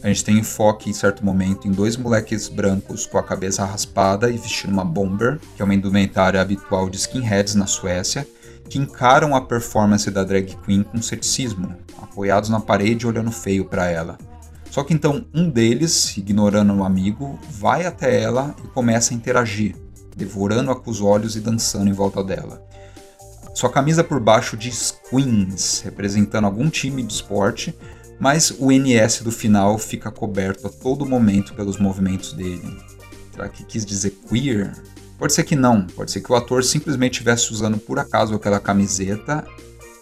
A 0.03 0.09
gente 0.09 0.25
tem 0.25 0.38
enfoque 0.38 0.90
em 0.90 0.92
certo 0.92 1.25
momento 1.25 1.66
em 1.66 1.71
dois 1.71 1.97
moleques 1.97 2.49
brancos 2.49 3.07
com 3.07 3.18
a 3.18 3.23
cabeça 3.23 3.64
raspada 3.64 4.29
e 4.29 4.37
vestindo 4.37 4.73
uma 4.73 4.85
bomber, 4.85 5.38
que 5.57 5.62
é 5.62 5.64
uma 5.64 5.75
indumentária 5.75 6.40
habitual 6.40 6.90
de 6.90 6.99
skinheads 6.99 7.55
na 7.55 7.66
Suécia, 7.66 8.27
que 8.68 8.79
encaram 8.79 9.35
a 9.37 9.40
performance 9.40 10.11
da 10.11 10.25
drag 10.25 10.57
queen 10.64 10.83
com 10.83 11.01
ceticismo, 11.01 11.75
apoiados 12.01 12.51
na 12.51 12.59
parede 12.59 13.07
olhando 13.07 13.31
feio 13.31 13.64
para 13.64 13.88
ela. 13.88 14.18
Só 14.72 14.82
que 14.82 14.94
então 14.94 15.26
um 15.35 15.50
deles, 15.50 16.16
ignorando 16.16 16.72
o 16.72 16.82
amigo, 16.82 17.38
vai 17.50 17.85
até 17.85 18.22
ela 18.22 18.56
e 18.64 18.68
começa 18.68 19.12
a 19.12 19.14
interagir, 19.14 19.76
devorando-a 20.16 20.74
com 20.74 20.90
os 20.90 21.02
olhos 21.02 21.37
e 21.37 21.40
dançando 21.40 21.90
em 21.90 21.92
volta 21.92 22.24
dela. 22.24 22.66
Sua 23.54 23.68
camisa 23.68 24.02
por 24.02 24.18
baixo 24.18 24.56
diz 24.56 24.98
Queens, 25.11 25.82
representando 25.85 26.46
algum 26.46 26.70
time 26.70 27.02
de 27.02 27.12
esporte, 27.12 27.78
mas 28.18 28.50
o 28.58 28.72
NS 28.72 29.20
do 29.20 29.30
final 29.30 29.76
fica 29.76 30.11
coberto 30.11 30.66
a 30.66 30.70
todo 30.70 31.04
momento 31.04 31.52
pelos 31.52 31.76
movimentos 31.76 32.32
dele. 32.32 32.80
Será 33.30 33.50
que 33.50 33.64
quis 33.64 33.85
dizer 33.85 34.18
queer? 34.26 34.72
Pode 35.18 35.35
ser 35.35 35.44
que 35.44 35.54
não, 35.54 35.87
pode 35.87 36.11
ser 36.11 36.22
que 36.22 36.32
o 36.32 36.35
ator 36.35 36.64
simplesmente 36.64 37.12
estivesse 37.12 37.52
usando 37.52 37.76
por 37.76 37.98
acaso 37.98 38.35
aquela 38.35 38.58
camiseta, 38.58 39.46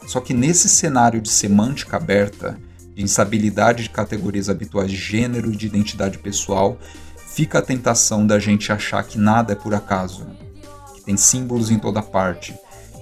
só 0.07 0.21
que 0.21 0.33
nesse 0.33 0.69
cenário 0.69 1.21
de 1.21 1.29
semântica 1.29 1.97
aberta, 1.97 2.57
de 3.01 3.05
instabilidade 3.05 3.85
de 3.85 3.91
categorias 3.91 4.51
habituais 4.51 4.91
de 4.91 4.97
gênero 4.97 5.51
e 5.51 5.57
de 5.57 5.67
identidade 5.67 6.19
pessoal, 6.19 6.79
fica 7.17 7.59
a 7.59 7.63
tentação 7.63 8.27
da 8.27 8.39
gente 8.39 8.71
achar 8.71 9.03
que 9.03 9.19
nada 9.19 9.55
é 9.55 9.57
por 9.57 9.75
acaso, 9.75 10.27
que 10.95 11.01
tem 11.01 11.17
símbolos 11.17 11.71
em 11.71 11.79
toda 11.79 12.03
parte. 12.03 12.55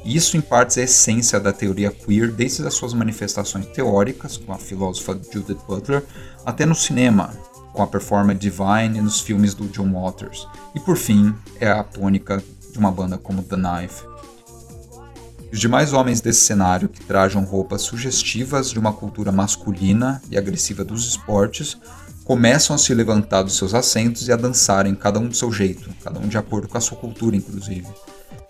E 0.05 0.17
isso, 0.17 0.37
em 0.37 0.41
partes, 0.41 0.77
é 0.77 0.83
a 0.83 0.85
essência 0.85 1.41
da 1.41 1.53
teoria 1.53 1.91
queer, 1.91 2.31
desde 2.31 2.65
as 2.65 2.75
suas 2.75 2.95
manifestações 2.95 3.67
teóricas, 3.67 4.37
com 4.37 4.53
a 4.53 4.59
filósofa 4.59 5.19
Judith 5.33 5.59
Butler, 5.67 6.05
até 6.47 6.65
no 6.65 6.77
cinema, 6.77 7.33
com 7.73 7.83
a 7.83 7.87
performance 7.87 8.39
Divine 8.39 9.01
nos 9.01 9.21
filmes 9.21 9.53
do 9.53 9.67
John 9.67 9.93
Waters. 9.93 10.47
E 10.77 10.81
por 10.81 10.97
fim, 10.97 11.35
é 11.59 11.69
a 11.69 11.83
tônica 11.83 12.41
de 12.71 12.79
uma 12.79 12.93
banda 12.93 13.19
como 13.19 13.43
The 13.43 13.57
Knife. 13.57 14.05
Os 15.51 15.59
demais 15.59 15.93
homens 15.95 16.21
desse 16.21 16.43
cenário 16.43 16.89
que 16.89 17.05
trajam 17.05 17.43
roupas 17.43 17.83
sugestivas 17.83 18.71
de 18.71 18.79
uma 18.79 18.93
cultura 18.93 19.33
masculina 19.33 20.21
e 20.31 20.37
agressiva 20.37 20.85
dos 20.85 21.07
esportes 21.07 21.79
começam 22.23 22.77
a 22.77 22.79
se 22.79 22.93
levantar 22.93 23.43
dos 23.43 23.57
seus 23.57 23.73
assentos 23.73 24.29
e 24.29 24.33
a 24.33 24.37
dançarem 24.37 24.95
cada 24.95 25.19
um 25.19 25.29
do 25.29 25.35
seu 25.35 25.51
jeito, 25.51 25.89
cada 26.05 26.21
um 26.21 26.29
de 26.29 26.37
acordo 26.37 26.69
com 26.69 26.77
a 26.77 26.81
sua 26.81 26.99
cultura, 26.99 27.35
inclusive. 27.35 27.87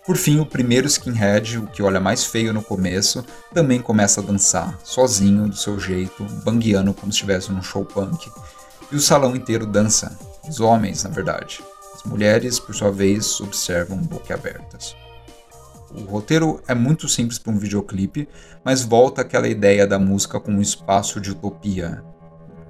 Por 0.05 0.17
fim, 0.17 0.39
o 0.39 0.45
primeiro 0.45 0.87
skinhead, 0.87 1.59
o 1.59 1.67
que 1.67 1.81
olha 1.81 1.99
mais 1.99 2.25
feio 2.25 2.51
no 2.51 2.61
começo, 2.61 3.23
também 3.53 3.79
começa 3.79 4.19
a 4.19 4.23
dançar, 4.23 4.77
sozinho, 4.83 5.47
do 5.47 5.55
seu 5.55 5.79
jeito, 5.79 6.25
bangueando 6.43 6.93
como 6.93 7.11
se 7.11 7.17
estivesse 7.17 7.51
num 7.51 7.61
show 7.61 7.85
punk, 7.85 8.29
e 8.91 8.95
o 8.95 8.99
salão 8.99 9.35
inteiro 9.35 9.65
dança. 9.65 10.17
Os 10.47 10.59
homens, 10.59 11.03
na 11.03 11.09
verdade. 11.09 11.61
As 11.93 12.03
mulheres, 12.03 12.59
por 12.59 12.75
sua 12.75 12.91
vez, 12.91 13.39
observam 13.39 13.97
boquiabertas. 13.97 14.95
O 15.91 16.01
roteiro 16.01 16.61
é 16.67 16.75
muito 16.75 17.09
simples 17.09 17.39
para 17.39 17.51
um 17.51 17.57
videoclipe, 17.57 18.27
mas 18.63 18.83
volta 18.83 19.21
àquela 19.21 19.47
ideia 19.47 19.87
da 19.87 19.97
música 19.97 20.39
como 20.39 20.57
um 20.57 20.61
espaço 20.61 21.19
de 21.19 21.31
utopia, 21.31 22.03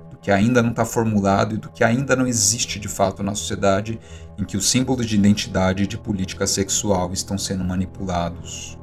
do 0.10 0.18
que 0.18 0.32
ainda 0.32 0.64
não 0.64 0.70
está 0.70 0.86
formulado 0.86 1.56
e 1.56 1.58
do 1.58 1.70
que 1.70 1.84
ainda 1.84 2.16
não 2.16 2.26
existe 2.26 2.80
de 2.80 2.88
fato 2.88 3.22
na 3.22 3.36
sociedade, 3.36 4.00
em 4.38 4.46
que 4.46 4.56
os 4.56 4.70
símbolos 4.70 5.06
de 5.06 5.16
identidade 5.16 5.84
e 5.84 5.88
de 5.88 5.98
política 5.98 6.48
sexual 6.48 7.12
estão 7.12 7.38
sendo 7.38 7.64
manipulados. 7.64 8.78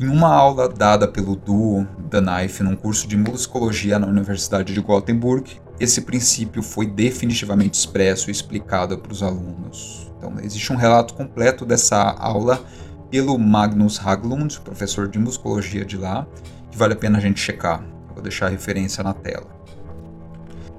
Em 0.00 0.08
uma 0.08 0.34
aula 0.34 0.68
dada 0.68 1.06
pelo 1.06 1.36
duo 1.36 1.86
The 2.10 2.20
Knife 2.20 2.64
num 2.64 2.74
curso 2.74 3.06
de 3.06 3.16
musicologia 3.16 4.00
na 4.00 4.08
Universidade 4.08 4.74
de 4.74 4.80
Gothenburg, 4.80 5.60
esse 5.78 6.00
princípio 6.00 6.62
foi 6.62 6.86
definitivamente 6.86 7.74
expresso 7.74 8.28
e 8.28 8.32
explicado 8.32 8.98
para 8.98 9.12
os 9.12 9.22
alunos. 9.22 10.11
Então, 10.22 10.34
existe 10.40 10.72
um 10.72 10.76
relato 10.76 11.14
completo 11.14 11.66
dessa 11.66 11.98
aula 12.00 12.64
pelo 13.10 13.36
Magnus 13.36 13.98
Haglund, 13.98 14.60
professor 14.60 15.08
de 15.08 15.18
musicologia 15.18 15.84
de 15.84 15.96
lá, 15.96 16.24
que 16.70 16.78
vale 16.78 16.92
a 16.92 16.96
pena 16.96 17.18
a 17.18 17.20
gente 17.20 17.40
checar. 17.40 17.82
Eu 18.08 18.14
vou 18.14 18.22
deixar 18.22 18.46
a 18.46 18.48
referência 18.48 19.02
na 19.02 19.12
tela. 19.12 19.46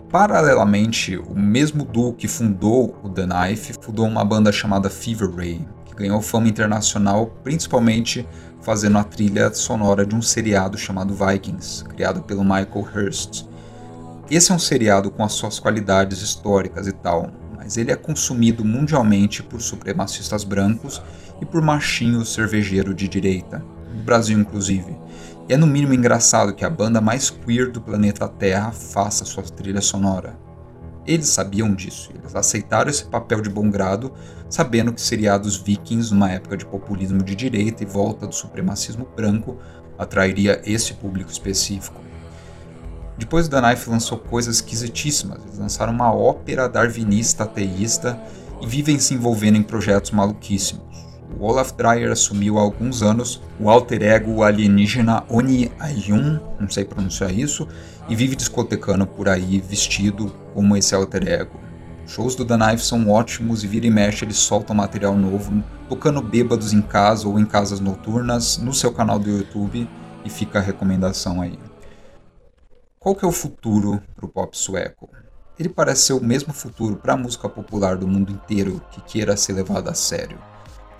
Paralelamente, 0.09 1.17
o 1.17 1.37
mesmo 1.37 1.83
duo 1.83 2.13
que 2.13 2.25
fundou 2.25 2.97
o 3.03 3.09
The 3.09 3.27
Knife 3.27 3.73
fundou 3.81 4.07
uma 4.07 4.23
banda 4.23 4.49
chamada 4.49 4.89
Fever 4.89 5.29
Ray, 5.35 5.67
que 5.85 5.95
ganhou 5.95 6.21
fama 6.21 6.47
internacional 6.47 7.27
principalmente 7.43 8.25
fazendo 8.61 8.97
a 8.97 9.03
trilha 9.03 9.53
sonora 9.53 10.05
de 10.05 10.15
um 10.15 10.21
seriado 10.21 10.77
chamado 10.77 11.13
Vikings, 11.13 11.83
criado 11.83 12.21
pelo 12.23 12.45
Michael 12.45 12.87
Hurst. 12.95 13.45
Esse 14.31 14.53
é 14.53 14.55
um 14.55 14.59
seriado 14.59 15.11
com 15.11 15.21
as 15.21 15.33
suas 15.33 15.59
qualidades 15.59 16.21
históricas 16.21 16.87
e 16.87 16.93
tal, 16.93 17.29
mas 17.63 17.77
ele 17.77 17.91
é 17.91 17.95
consumido 17.95 18.65
mundialmente 18.65 19.41
por 19.41 19.61
supremacistas 19.61 20.43
brancos 20.43 21.01
e 21.41 21.45
por 21.45 21.61
machinhos 21.61 22.33
cervejeiro 22.33 22.93
de 22.93 23.07
direita, 23.07 23.63
no 23.95 24.03
Brasil 24.03 24.37
inclusive. 24.37 24.97
E 25.47 25.53
é 25.53 25.57
no 25.57 25.65
mínimo 25.65 25.93
engraçado 25.93 26.53
que 26.53 26.65
a 26.65 26.69
banda 26.69 26.99
mais 26.99 27.29
queer 27.29 27.71
do 27.71 27.79
planeta 27.79 28.27
Terra 28.27 28.71
faça 28.73 29.23
sua 29.23 29.43
trilha 29.43 29.79
sonora. 29.79 30.37
Eles 31.05 31.27
sabiam 31.27 31.73
disso, 31.73 32.11
eles 32.13 32.35
aceitaram 32.35 32.89
esse 32.89 33.05
papel 33.05 33.41
de 33.41 33.49
bom 33.49 33.69
grado, 33.69 34.11
sabendo 34.49 34.91
que 34.91 35.01
seriados 35.01 35.55
vikings, 35.55 36.13
numa 36.13 36.31
época 36.31 36.57
de 36.57 36.65
populismo 36.65 37.23
de 37.23 37.35
direita 37.35 37.83
e 37.83 37.85
volta 37.85 38.27
do 38.27 38.35
supremacismo 38.35 39.07
branco, 39.15 39.57
atrairia 39.97 40.61
esse 40.65 40.93
público 40.93 41.31
específico. 41.31 42.01
Depois 43.17 43.47
o 43.47 43.49
The 43.49 43.61
Knife 43.61 43.89
lançou 43.89 44.17
coisas 44.17 44.55
esquisitíssimas, 44.55 45.39
eles 45.45 45.59
lançaram 45.59 45.93
uma 45.93 46.11
ópera 46.11 46.67
darwinista 46.67 47.43
ateísta 47.43 48.19
e 48.59 48.67
vivem 48.67 48.97
se 48.97 49.13
envolvendo 49.13 49.57
em 49.57 49.63
projetos 49.63 50.11
maluquíssimos. 50.11 50.83
O 51.39 51.45
Olaf 51.45 51.71
Dreyer 51.71 52.11
assumiu 52.11 52.57
há 52.57 52.61
alguns 52.61 53.01
anos 53.01 53.41
o 53.59 53.69
alter 53.69 54.03
ego 54.03 54.43
alienígena 54.43 55.23
Oni 55.29 55.71
Ayun, 55.79 56.39
não 56.59 56.69
sei 56.69 56.85
pronunciar 56.85 57.31
isso, 57.31 57.67
e 58.07 58.15
vive 58.15 58.35
discotecando 58.35 59.05
por 59.05 59.29
aí 59.29 59.59
vestido 59.59 60.33
como 60.53 60.75
esse 60.75 60.93
alter 60.93 61.27
ego. 61.27 61.59
Shows 62.05 62.35
do 62.35 62.45
The 62.45 62.57
Knife 62.57 62.83
são 62.83 63.09
ótimos 63.09 63.63
e 63.63 63.67
vira 63.67 63.87
e 63.87 63.89
mexe 63.89 64.25
eles 64.25 64.37
soltam 64.37 64.75
material 64.75 65.15
novo, 65.15 65.63
tocando 65.87 66.21
bêbados 66.21 66.73
em 66.73 66.81
casa 66.81 67.27
ou 67.27 67.39
em 67.39 67.45
casas 67.45 67.79
noturnas 67.79 68.57
no 68.57 68.73
seu 68.73 68.91
canal 68.91 69.17
do 69.17 69.29
YouTube 69.29 69.87
e 70.25 70.29
fica 70.29 70.59
a 70.59 70.61
recomendação 70.61 71.41
aí. 71.41 71.57
Qual 73.03 73.13
que 73.13 73.23
é 73.23 73.27
o 73.27 73.31
futuro 73.31 74.01
para 74.15 74.25
o 74.25 74.29
pop 74.29 74.57
sueco? 74.57 75.07
Ele 75.59 75.69
parece 75.69 76.03
ser 76.03 76.13
o 76.13 76.23
mesmo 76.23 76.51
futuro 76.53 76.95
para 76.95 77.13
a 77.13 77.17
música 77.17 77.47
popular 77.47 77.97
do 77.97 78.07
mundo 78.07 78.31
inteiro 78.31 78.81
que 78.89 79.01
queira 79.01 79.37
ser 79.37 79.53
levada 79.53 79.91
a 79.91 79.93
sério 79.93 80.39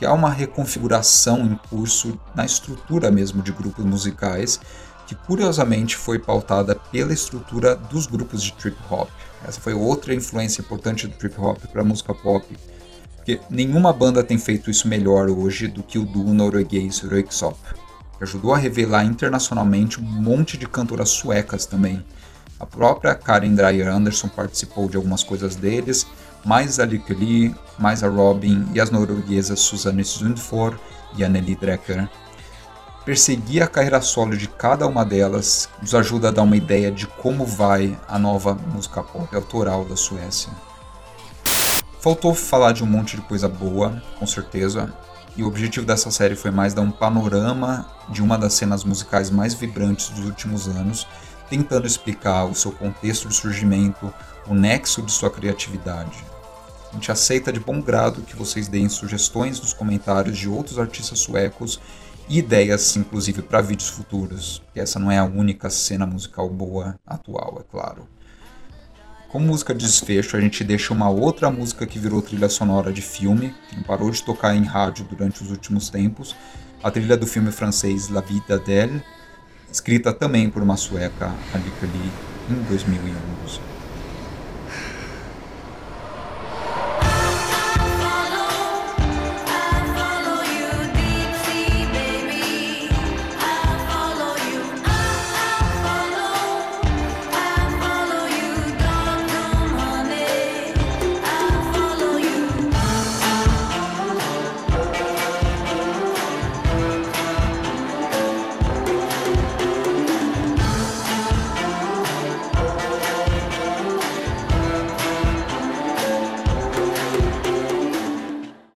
que 0.04 0.06
há 0.06 0.12
uma 0.12 0.30
reconfiguração 0.30 1.46
em 1.46 1.56
curso 1.70 2.20
na 2.36 2.44
estrutura 2.46 3.10
mesmo 3.10 3.42
de 3.42 3.54
grupos 3.54 3.86
musicais, 3.86 4.60
que 5.08 5.16
curiosamente 5.16 5.96
foi 5.96 6.20
pautada 6.20 6.76
pela 6.76 7.14
estrutura 7.14 7.74
dos 7.74 8.06
grupos 8.06 8.44
de 8.44 8.52
trip 8.52 8.78
hop. 8.90 9.08
Essa 9.48 9.62
foi 9.62 9.74
outra 9.74 10.14
influência 10.14 10.62
importante 10.62 11.08
do 11.08 11.16
trip 11.16 11.40
hop 11.40 11.58
para 11.72 11.82
a 11.82 11.86
música 11.86 12.14
pop, 12.14 12.46
porque 13.16 13.40
nenhuma 13.50 13.94
banda 13.94 14.22
tem 14.22 14.38
feito 14.38 14.70
isso 14.70 14.90
melhor 14.90 15.30
hoje 15.30 15.68
do 15.70 15.82
que 15.82 15.98
o 15.98 16.06
duo 16.06 16.34
norueguês 16.34 17.00
Röyksopp, 17.00 17.58
que 18.18 18.24
ajudou 18.24 18.54
a 18.54 18.58
revelar 18.58 19.06
internacionalmente 19.06 20.00
um 20.00 20.04
monte 20.04 20.58
de 20.58 20.68
cantoras 20.68 21.10
suecas 21.10 21.66
também. 21.66 22.04
A 22.60 22.66
própria 22.66 23.16
Karen 23.16 23.56
Dreyer 23.56 23.88
Anderson 23.88 24.28
participou 24.28 24.88
de 24.88 24.96
algumas 24.96 25.24
coisas 25.24 25.56
deles, 25.56 26.08
mais 26.46 26.80
a 26.80 26.86
Lykke 26.86 27.54
mais 27.78 28.04
a 28.04 28.10
Robin 28.10 28.68
e 28.74 28.80
as 28.80 28.90
norueguesas 28.90 29.60
Susanne 29.60 30.04
Sundfør 30.04 30.78
e 31.16 31.24
Anneli 31.24 31.56
Drecker. 31.56 32.08
Perseguir 33.06 33.62
a 33.62 33.68
carreira 33.68 34.00
solo 34.00 34.38
de 34.38 34.48
cada 34.48 34.88
uma 34.88 35.04
delas 35.04 35.68
nos 35.82 35.94
ajuda 35.94 36.30
a 36.30 36.32
dar 36.32 36.44
uma 36.44 36.56
ideia 36.56 36.90
de 36.90 37.06
como 37.06 37.46
vai 37.46 37.98
a 38.08 38.18
nova 38.18 38.54
música 38.54 39.04
pop 39.04 39.36
autoral 39.36 39.84
da 39.84 39.98
Suécia. 39.98 40.54
Faltou 42.00 42.34
falar 42.34 42.72
de 42.72 42.84
um 42.84 42.88
monte 42.88 43.18
de 43.18 43.22
coisa 43.22 43.50
boa, 43.50 44.02
com 44.18 44.26
certeza, 44.26 44.94
e 45.36 45.44
o 45.44 45.48
objetivo 45.48 45.86
dessa 45.86 46.12
série 46.12 46.36
foi 46.36 46.52
mais 46.52 46.74
dar 46.74 46.82
um 46.82 46.92
panorama 46.92 47.88
de 48.10 48.22
uma 48.22 48.38
das 48.38 48.54
cenas 48.54 48.84
musicais 48.84 49.30
mais 49.30 49.54
vibrantes 49.54 50.10
dos 50.10 50.26
últimos 50.26 50.68
anos, 50.68 51.08
tentando 51.50 51.88
explicar 51.88 52.46
o 52.46 52.56
seu 52.56 52.72
contexto 52.72 53.28
de 53.28 53.36
surgimento, 53.36 54.14
o 54.48 54.54
nexo 54.54 55.02
de 55.02 55.12
sua 55.12 55.30
criatividade. 55.30 56.24
A 56.92 56.94
gente 56.94 57.12
aceita 57.12 57.52
de 57.52 57.60
bom 57.60 57.82
grado 57.82 58.22
que 58.22 58.36
vocês 58.36 58.68
deem 58.68 58.88
sugestões 58.88 59.60
nos 59.60 59.74
comentários 59.74 60.38
de 60.38 60.48
outros 60.48 60.78
artistas 60.78 61.20
suecos 61.20 61.80
e 62.30 62.38
ideias, 62.38 62.96
inclusive, 62.96 63.42
para 63.42 63.62
vídeos 63.62 63.90
futuros, 63.90 64.62
que 64.74 64.80
essa 64.80 65.00
não 65.00 65.12
é 65.12 65.18
a 65.18 65.26
única 65.26 65.70
cena 65.70 66.06
musical 66.06 66.48
boa 66.48 66.96
atual, 67.06 67.58
é 67.60 67.64
claro. 67.72 68.08
Como 69.34 69.48
música 69.48 69.74
de 69.74 69.84
desfecho, 69.84 70.38
a 70.38 70.40
gente 70.40 70.64
deixa 70.64 70.94
uma 70.94 71.10
outra 71.10 71.50
música 71.50 71.88
que 71.88 71.98
virou 71.98 72.22
trilha 72.22 72.48
sonora 72.48 72.94
de 72.94 73.02
filme, 73.02 73.52
que 73.68 73.76
não 73.76 73.82
parou 73.82 74.12
de 74.12 74.22
tocar 74.22 74.56
em 74.56 74.64
rádio 74.64 75.08
durante 75.10 75.42
os 75.42 75.50
últimos 75.50 75.90
tempos, 75.90 76.36
a 76.84 76.92
trilha 76.92 77.18
do 77.18 77.26
filme 77.26 77.52
francês 77.52 78.10
La 78.10 78.22
Vida 78.22 78.60
d'elle, 78.60 79.02
escrita 79.72 80.14
também 80.14 80.52
por 80.52 80.62
uma 80.62 80.78
sueca, 80.78 81.34
Lee, 81.52 82.12
em 82.52 82.62
2011. 82.70 83.73